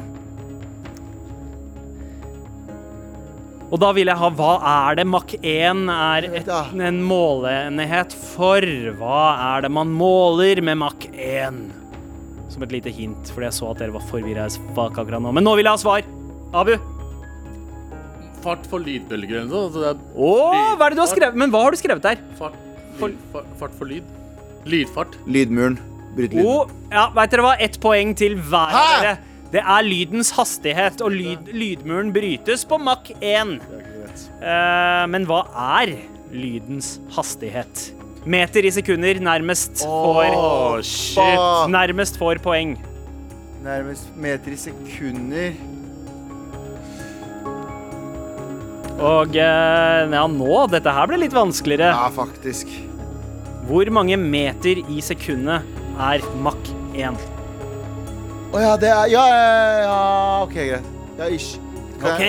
[3.70, 8.66] Og da vil jeg ha hva er det Mac 1 er et, en måleenhet for?
[8.98, 9.20] Hva
[9.54, 11.60] er det man måler med Mac 1?
[12.50, 15.30] Som et lite hint, fordi jeg så at dere var forvirra as fuck akkurat nå.
[15.36, 16.08] Men nå vil jeg ha svar.
[16.50, 16.74] Abu.
[18.44, 19.70] Fart for lydbølger eller noe.
[19.74, 20.04] sånt.
[20.16, 20.32] Å,
[20.76, 21.38] hva er det du har skrevet?
[21.42, 22.22] Men hva har du skrevet der?
[22.38, 22.56] fart,
[23.00, 24.06] lyd, fart, fart for lyd.
[24.68, 25.16] Lydfart.
[25.28, 25.78] Lydmuren.
[26.16, 26.46] Bryt lyden.
[26.48, 27.52] Oh, ja, vet dere hva?
[27.62, 29.16] Ett poeng til hver av dere.
[29.50, 33.56] Det er lydens hastighet, og lyd, lydmuren brytes på Mach 1.
[34.40, 35.40] Uh, men hva
[35.78, 35.96] er
[36.30, 37.88] lydens hastighet?
[38.30, 41.40] Meter i sekunder nærmest får Åh, shit.
[41.72, 42.76] Nærmest får poeng.
[43.64, 45.56] Nærmest meter i sekunder.
[49.00, 51.88] Og eh, ja, nå Dette her ble litt vanskeligere.
[51.88, 52.68] Ja, faktisk.
[53.70, 55.64] Hvor mange meter i sekundet
[56.00, 57.16] er Mach 1?
[58.50, 59.98] Å ja, det er Ja, ja, ja
[60.44, 60.94] OK, greit.
[61.20, 61.56] Ja, ish.
[62.00, 62.22] OK.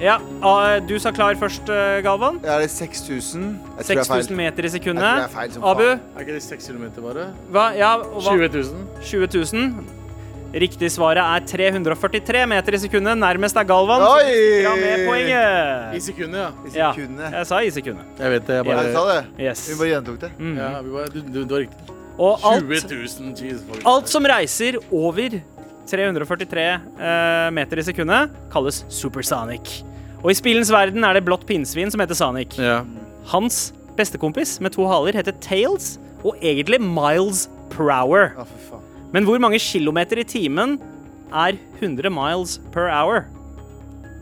[0.00, 2.38] Ja, ah, du sa klar først, eh, Galvan.
[2.44, 3.42] Ja, det er 6000.
[3.76, 4.24] Jeg tror det er feil.
[4.24, 5.30] 6000 meter i sekundet.
[5.32, 5.84] feil som Abu.
[5.84, 7.28] Er ikke det 6 km bare?
[7.52, 7.66] hva?
[7.76, 8.32] Ja, hva?
[8.32, 8.88] 20 000.
[9.04, 10.03] 20 000.
[10.54, 13.18] Riktig svaret er 343 meter i sekundet.
[13.18, 14.04] Nærmest er Galvan.
[14.06, 14.62] Oi!
[14.70, 16.04] av med I poenget.
[16.04, 16.38] sekundet,
[16.74, 16.92] ja.
[16.94, 18.20] I Ja, jeg sa i sekundet.
[18.20, 18.60] Jeg vet det.
[18.60, 19.24] Jeg bare ja, sa det.
[19.42, 19.64] Yes.
[19.72, 20.30] Vi bare gjentok det.
[20.38, 20.54] Mm.
[20.60, 21.96] Ja, vi bare, du, du, du var riktig.
[22.14, 23.34] Og 20 000.
[23.34, 25.40] Jesus, alt som reiser over
[25.90, 29.80] 343 eh, meter i sekundet, kalles supersonic.
[30.22, 32.54] Og i spillens verden er det blått pinnsvin som heter Sonic.
[32.62, 32.84] Ja.
[33.34, 38.30] Hans bestekompis med to haler heter Tails, og egentlig Miles Prower.
[38.38, 38.73] Ja, for faen.
[39.14, 40.74] Men hvor mange kilometer i timen
[41.30, 43.28] er 100 miles per hour?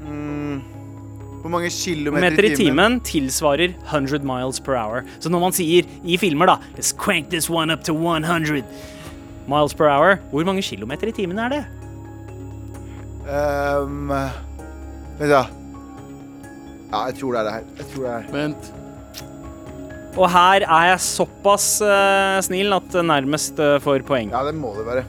[0.04, 0.60] Mm.
[1.40, 5.06] Hvor mange kilometer i timen tilsvarer 100 miles per hour.
[5.18, 8.62] Så når man sier i filmer, da Let's crank this one up to 100
[9.48, 10.20] miles per hour.
[10.30, 11.64] Hvor mange kilometer i timen er det?
[13.22, 14.12] Um,
[15.18, 15.42] Vent, da.
[16.92, 17.66] Ja, jeg tror det er det her.
[17.78, 18.72] Jeg tror det er Vent.
[20.12, 24.28] Og her er jeg såpass uh, snill at det nærmest uh, får poeng.
[24.34, 25.04] Ja, det må det være.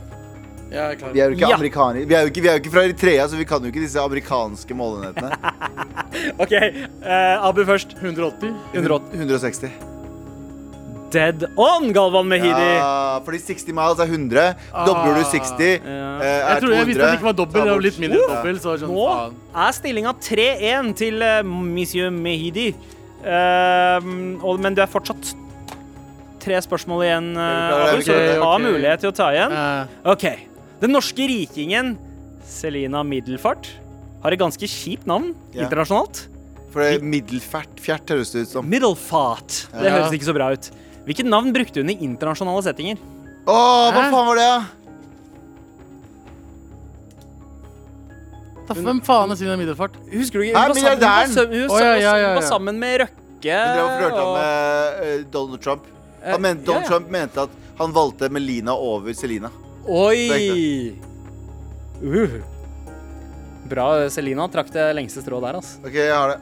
[0.73, 1.55] Vi er jo ikke Ja.
[1.57, 2.05] amerikanere.
[2.09, 3.83] Vi er jo ikke, vi er jo ikke fra Eritrea, så vi kan jo ikke
[3.83, 5.35] disse amerikanske målenhetene.
[6.43, 6.53] OK,
[7.03, 7.93] Uh, Abu først.
[7.99, 8.53] 180.
[8.73, 9.19] 180.
[9.19, 9.69] 160.
[11.13, 12.49] Dead on, Galvan Mehidi.
[12.79, 14.55] Ja, fordi 60 miles er 100.
[14.87, 15.99] Dobler du 60, Ja.
[16.23, 17.59] er Jeg tror jeg visste at det ikke var dobbelt.
[17.67, 18.63] Det var litt mindre dobbelt.
[18.63, 19.35] Så sånn, Nå faen.
[19.67, 21.21] er stillinga 3-1 til
[21.53, 22.71] monsieur Mehidi.
[23.23, 25.33] Ehm, og, men det er fortsatt
[26.43, 27.85] tre spørsmål igjen, eh, du?
[27.87, 29.55] Abu, så du har mulighet til å ta igjen.
[30.11, 30.27] OK.
[30.83, 31.95] Den norske rikingen
[32.43, 33.69] Selina Middelfart
[34.23, 36.25] har et ganske kjipt navn internasjonalt.
[36.73, 38.67] For det er middelfert fjert høres det ut som.
[38.67, 39.67] Middelfart.
[39.71, 40.69] Det høres ikke så bra ut.
[41.05, 43.01] Hvilket navn brukte hun i internasjonale settinger?
[43.43, 43.55] Å,
[43.91, 44.51] hva faen var det,
[48.67, 48.73] da?
[48.79, 49.95] hvem faen er Sina Middelfart?
[50.11, 50.55] Husker du ikke?
[50.55, 52.99] Hæ, Hun var sammen- hun var sø- hun Å, ja, ja, ja, var sammen med
[53.01, 53.57] Røkke.
[53.59, 55.83] Hun drev og flørta og- med eh, Donald Trump.
[56.23, 56.89] Eh, Han mente, Donald ja.
[56.89, 57.49] Trump mente at
[57.79, 59.49] han valgte Melina over Selina.
[59.87, 60.95] Oi!
[62.03, 62.39] Uh.
[63.67, 65.79] Bra, Selina trakk det lengste strået der, altså.
[65.85, 66.39] OK, jeg har det.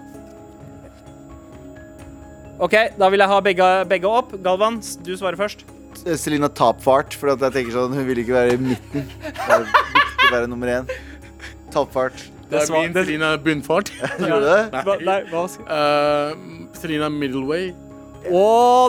[2.62, 4.34] OK, da vil jeg ha begge, begge opp.
[4.46, 5.64] Galvan, s- du svarer først.
[6.06, 9.08] Eh, Selina Tapfart, for at jeg tenker sånn hun vil ikke være i midten.
[9.24, 10.92] Det er viktig å være nummer én.
[11.74, 12.26] Tapfart.
[12.52, 13.92] Det er min det- Selina Bunnfart.
[14.20, 14.64] Gjorde du det?
[14.86, 14.98] Nei.
[15.08, 17.72] nei, hva skal Uh, Selina Middleway.
[18.22, 18.42] Å,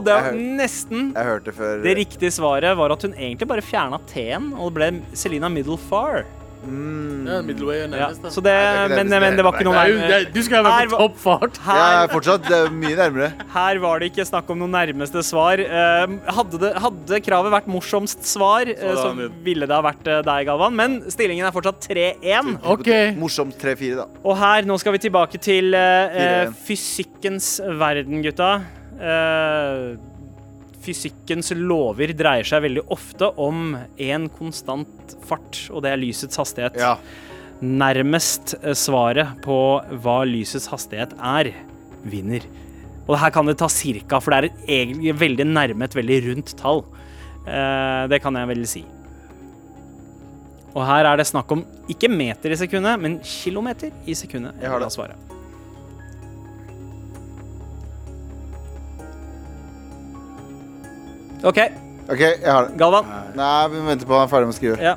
[0.05, 1.07] det Jeg nesten.
[1.16, 4.74] Jeg hørte før Det riktige svaret var at hun egentlig bare fjerna T-en, og det
[4.76, 6.26] ble Selina Middlefar.
[6.67, 7.27] Mm.
[7.27, 8.29] Ja, Middleway er Ja, nærmest, da.
[8.35, 10.09] så det, Nei, det er ikke men, nærmest, men det var ikke noe er nærmere.
[10.09, 11.01] det er- Du skal jo være på toppfart!
[11.03, 11.59] topp fart.
[11.67, 13.33] Jeg er Her, fortsatt det er mye nærmere.
[13.55, 15.59] her var det ikke snakk om noe nærmeste svar.
[15.61, 16.07] Eh,
[16.39, 20.07] hadde, det, hadde kravet vært morsomst svar, eh, Så så da- ville det ha vært
[20.07, 20.75] eh, deg, Galvan.
[20.75, 22.59] Men stillingen er fortsatt 3-1.
[22.65, 23.17] OK.
[23.17, 24.07] Morsomt 3-4, da.
[24.25, 25.81] Og her, nå skal vi tilbake til eh,
[26.13, 26.55] eh, 4-1.
[26.67, 28.63] fysikkens verden, gutta.
[29.01, 29.97] Eh,
[30.83, 36.78] fysikkens lover dreier seg veldig ofte om én konstant fart, og det er lysets hastighet.
[36.80, 36.97] Ja.
[37.62, 39.59] Nærmest eh, svaret på
[40.03, 41.53] hva lysets hastighet er,
[42.03, 42.47] vinner.
[43.07, 46.18] Og her kan det ta cirka, for det er et egentlig veldig nærme et veldig
[46.28, 46.85] rundt tall.
[47.47, 48.85] Eh, det kan jeg vel si.
[50.72, 54.57] Og her er det snakk om ikke meter i sekundet, men kilometer i sekundet.
[54.62, 54.93] Jeg har det.
[54.95, 55.32] svaret.
[61.43, 61.59] OK,
[62.09, 62.76] OK, jeg har det.
[62.78, 63.09] Galvan.
[63.38, 64.78] Nei, vi må vente på han er ferdig med å skrive.
[64.82, 64.95] Ja.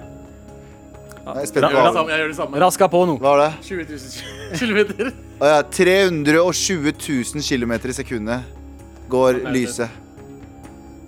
[1.26, 2.12] Jeg er spent på gjør hva det samme.
[2.14, 2.60] Jeg gjør det samme.
[2.62, 3.16] Raska på nå.
[3.22, 3.52] Hva var det?
[3.66, 5.14] 20 000 kilometer.
[5.42, 8.52] Å ja, 320 000 km i sekundet
[9.10, 10.02] går lyset.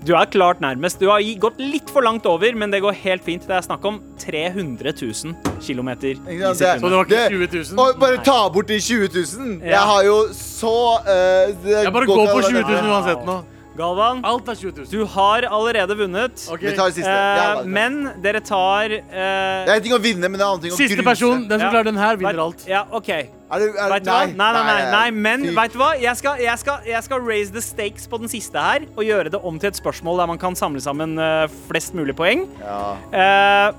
[0.07, 1.01] Du er klart nærmest.
[1.01, 3.43] Du har gi- gått litt for langt over, men det går helt fint.
[3.49, 5.33] Det er snakk om 300 000
[5.65, 6.81] km i Ikke sant?
[6.81, 7.81] Så det var ikke 20 000?
[7.83, 9.53] Og bare ta bort de 20 000!
[9.65, 9.73] Ja.
[9.73, 13.37] Jeg har jo så eh, det Jeg bare går går på 20 000 uansett nå.
[13.77, 14.87] Galvan, Alt er 20 000.
[14.91, 16.43] du har allerede vunnet.
[16.51, 16.61] Ok.
[16.65, 17.07] Vi tar siste.
[17.07, 20.47] Eh, Ja, men dere tar Det eh, er en ting å vinne, men det er
[20.47, 21.05] en annen ting å Siste gruse.
[21.05, 21.71] person, den som Ja.
[21.75, 22.65] klarer den her, vinner alt.
[22.67, 23.09] Ja, OK.
[23.09, 24.25] Er det, er, Vet du hva?
[24.27, 25.53] Nei, nei, nei, nei, men Fy.
[25.55, 25.91] vet du hva?
[26.01, 29.29] Jeg skal, jeg, skal, jeg skal raise the stakes på den siste her og gjøre
[29.31, 32.47] det om til et spørsmål der man kan samle sammen eh, flest mulig poeng.
[32.59, 32.97] Ja.
[33.13, 33.73] Eh,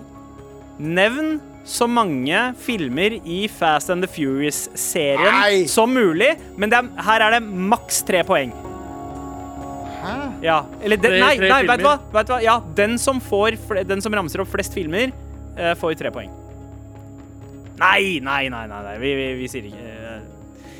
[0.78, 5.66] nevn så mange filmer i Fast and the Furious-serien Nei!
[5.68, 8.55] som mulig, men det er, her er det maks tre poeng.
[9.99, 10.16] Hæ?
[10.44, 11.96] Ja, eller den, nei, nei vet du hva?
[12.14, 12.42] Vet du hva?
[12.44, 13.57] Ja, den som, får,
[13.88, 15.11] den som ramser opp flest filmer,
[15.59, 16.30] uh, får tre poeng.
[17.78, 18.94] Nei, nei, nei, nei, nei.
[19.03, 20.14] Vi, vi, vi sier ikke uh,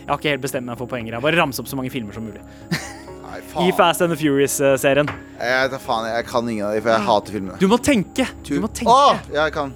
[0.03, 1.17] Jeg har ikke helt bestemt meg for poenger.
[1.17, 2.43] Jeg bare ramse opp så mange filmer som mulig.
[2.71, 3.73] Nei, I.
[3.77, 5.11] Fast and the Furious-serien.
[5.39, 7.59] Jeg, tar faen, jeg kan ingen av dem, for jeg hater filmene.
[7.61, 8.27] Du må tenke!
[8.47, 8.95] Du må tenke.
[8.95, 9.75] Åh, jeg kan.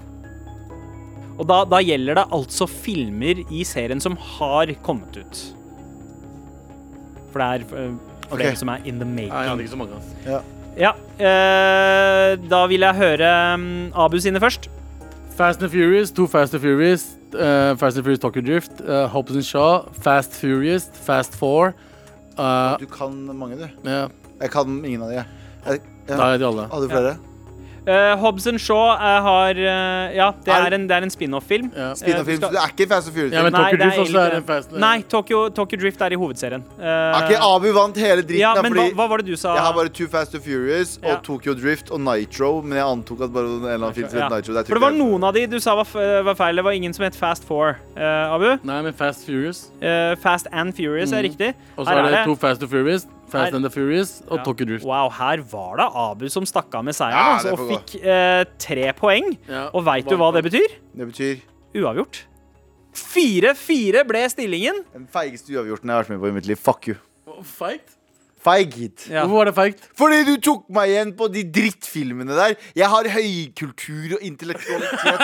[1.40, 5.42] Og da, da gjelder det altså filmer i serien som har kommet ut.
[7.32, 7.94] For det er øh,
[8.36, 9.60] flere som er in the Nei, jeg hadde making.
[9.60, 9.94] ikke så mange.
[10.26, 10.40] Ja.
[10.78, 14.70] Ja, øh, da vil jeg høre um, Abu sine først.
[15.36, 19.32] Fast and Furious, to Fast and Furious, uh, Fast and Furious Tokyo Drift, uh, Hobbs
[19.34, 21.72] and Shaw, Fast Furious, Fast Four.
[22.38, 23.68] Uh, Du kan mange, du.
[23.90, 24.06] ja,
[24.40, 25.14] Jeg kan ingen av de.
[25.14, 25.24] jeg.
[25.66, 26.66] Jeg, da er de alle.
[26.72, 27.16] Hadde du flere?
[27.82, 31.10] Uh, Hobbs and Shaw uh, har uh, Ja, det Er- er en, det er en
[31.10, 31.72] spin-off-film.
[31.74, 31.94] Ja.
[31.98, 32.36] Spin-off-film.
[32.38, 33.32] skal- Det er ikke Fast and Furious.
[33.34, 36.62] Ja, men Tokyo Drift også er en Fast Nei, Tokyo, Tokyo Drift er i hovedserien.
[36.78, 38.38] Uh, Er ikke Abu vant hele dritten?
[38.38, 39.54] ja, men fordi hva var det du sa?
[39.56, 41.16] jeg har bare Two Fast and Furious Ja.
[41.16, 44.14] og Tokyo Drift og Nitro, men jeg antok at bare en eller annen film het
[44.14, 44.28] Ja.
[44.28, 44.52] Nitro.
[44.54, 46.54] Det er For det var noen av de du sa var, var feil.
[46.56, 47.78] Det var ingen som het Fast Four.
[47.96, 48.02] Uh,
[48.36, 48.58] Abu?
[48.62, 49.70] Nei, men Fast Furious.
[49.82, 51.54] Uh, Fast and Furious er riktig.
[51.76, 54.38] Og så er er det det- to Fast and Furious, Fast and the Furious og
[54.38, 54.44] Ja.
[54.44, 54.84] Tokyo Drift.
[54.84, 58.44] Wow, her var det Abu som stakk av med seieren Ja, altså, og fikk eh,
[58.58, 59.32] tre poeng.
[59.48, 59.68] Ja.
[59.72, 60.76] Og veit du hva det betyr?
[60.96, 61.40] Det betyr
[61.82, 62.26] Uavgjort.
[62.92, 64.82] 4-4 ble stillingen.
[64.92, 66.56] den feigeste uavgjorten jeg har vært med på i mitt liv.
[66.60, 66.96] Fuck you.
[67.42, 67.94] Feigt?
[68.42, 69.04] Feig hit.
[69.06, 69.22] Ja.
[69.22, 69.84] Hvorfor var det feigt?
[69.98, 72.54] Fordi du tok meg igjen på de drittfilmene der.
[72.74, 75.20] Jeg har høykultur og intellektualitet.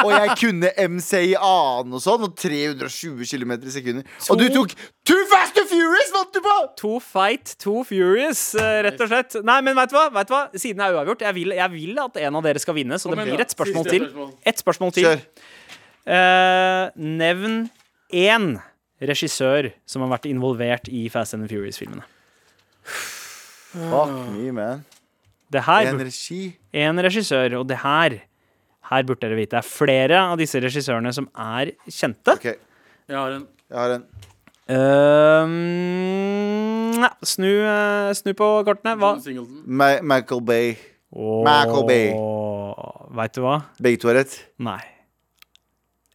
[0.00, 4.08] og jeg kunne MC-an og sånn, og 320 km i sekundet.
[4.32, 4.72] Og du tok
[5.04, 6.54] Too Fast and Furious vant du på!
[6.80, 9.36] To fight, to furious, eh, rett og slett.
[9.44, 10.06] Nei, men veit du hva?
[10.14, 10.42] Vet du hva?
[10.56, 13.10] Siden det er uavgjort, jeg vil, jeg vil at en av dere skal vinne, så
[13.10, 14.08] Kom det blir et spørsmål til.
[14.48, 15.10] Et spørsmål til.
[15.10, 15.26] Kjør.
[16.16, 17.60] Eh, nevn
[18.12, 18.48] én
[19.02, 22.06] regissør som har vært involvert i Fast and Furious-filmene.
[22.82, 24.84] Fuck me, man.
[25.52, 26.56] Det her En regi.
[26.72, 28.18] En regissør, og det her
[28.90, 29.50] Her burde dere vite.
[29.56, 32.34] Det er flere av disse regissørene som er kjente.
[32.34, 32.44] OK,
[33.08, 33.46] Jeg har en.
[33.70, 34.04] jeg har en.
[35.52, 38.94] Ehm, ja, snu, eh, snu på kortene.
[39.00, 39.12] Hva?
[39.16, 39.62] John Singleton.
[39.66, 40.74] Ma Michael Bay.
[41.12, 42.12] Michael Bay.
[43.12, 43.56] Veit du hva?
[43.82, 44.36] Begge to har rett.
[44.58, 44.80] Nei.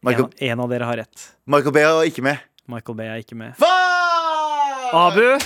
[0.02, 1.28] Michael, En, en av dere har rett.
[1.46, 2.38] Michael Bay var ikke med.
[2.68, 3.54] Michael Bay er ikke med.
[3.58, 4.94] Fuck!
[4.94, 5.38] Abu!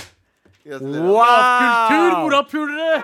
[0.65, 1.01] Gratulerer.
[1.89, 2.23] Kultur, Wow!
[2.23, 3.03] morapulere!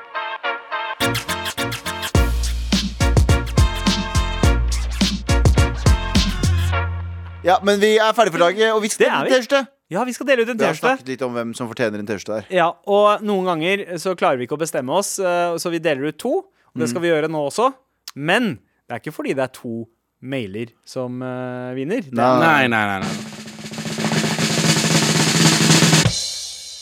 [7.43, 9.35] Ja, men vi er ferdige for dagen, og vi skal Det er til vi.
[9.39, 9.61] T-skjorte.
[9.89, 10.97] Ja, vi skal dele ut en Vi har T-skjorte.
[10.99, 12.49] snakket litt om hvem som fortjener en T-skjorte her.
[12.53, 16.09] Ja, og noen ganger så klarer vi ikke å bestemme oss, eh, så vi deler
[16.11, 16.33] ut to.
[16.35, 16.89] Og det Mm.
[16.89, 17.73] skal vi gjøre nå også.
[18.15, 19.87] Men det er ikke fordi det er to
[20.21, 22.01] mailer som eh, vinner.
[22.03, 22.39] Det, Nei.
[22.39, 22.99] Nei, nei, nei.
[22.99, 23.28] nei.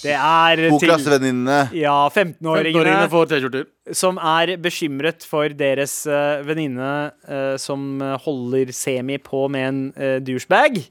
[0.08, 1.60] Det er til klassevenninnene.
[1.78, 3.70] ja, 15-åringene 15-åringene får T-skjorter.
[4.02, 6.92] som er bekymret for deres uh, venninne
[7.30, 10.82] uh, som holder semi på med en uh, douchebag.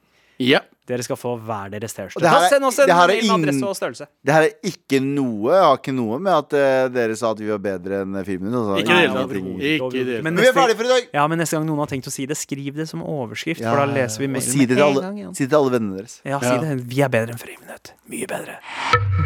[0.42, 0.62] Ja.
[0.86, 2.30] Dere skal få hver deres T-skjorte.
[2.48, 4.06] Send oss en det mail adresse og størrelse.
[4.24, 7.40] Det her er ikke noe Jeg har ikke noe med at uh, dere sa at
[7.42, 8.54] vi var bedre enn filmen.
[8.54, 8.76] Altså.
[8.84, 11.08] Ikke det hele Ikke det Men Men vi er neste- ferdige for i dag.
[11.18, 13.72] Ja, men neste gang noen har tenkt å si det, skriv det som overskrift, Ja,
[13.74, 15.18] for da leser vi mailen si det med til en alle, gang.
[15.18, 15.34] igjen.
[15.34, 16.20] si det til alle vennene deres.
[16.24, 16.60] Ja, si Ja.
[16.62, 16.86] det.
[16.86, 17.92] Vi er bedre enn Friminutt.
[18.08, 18.56] Mye bedre.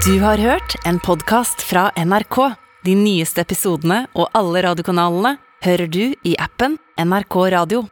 [0.04, 2.56] Du har hørt en podkast fra NRK.
[2.84, 7.84] De nyeste episodene og alle radiokanalene hører du i appen NRK Radio.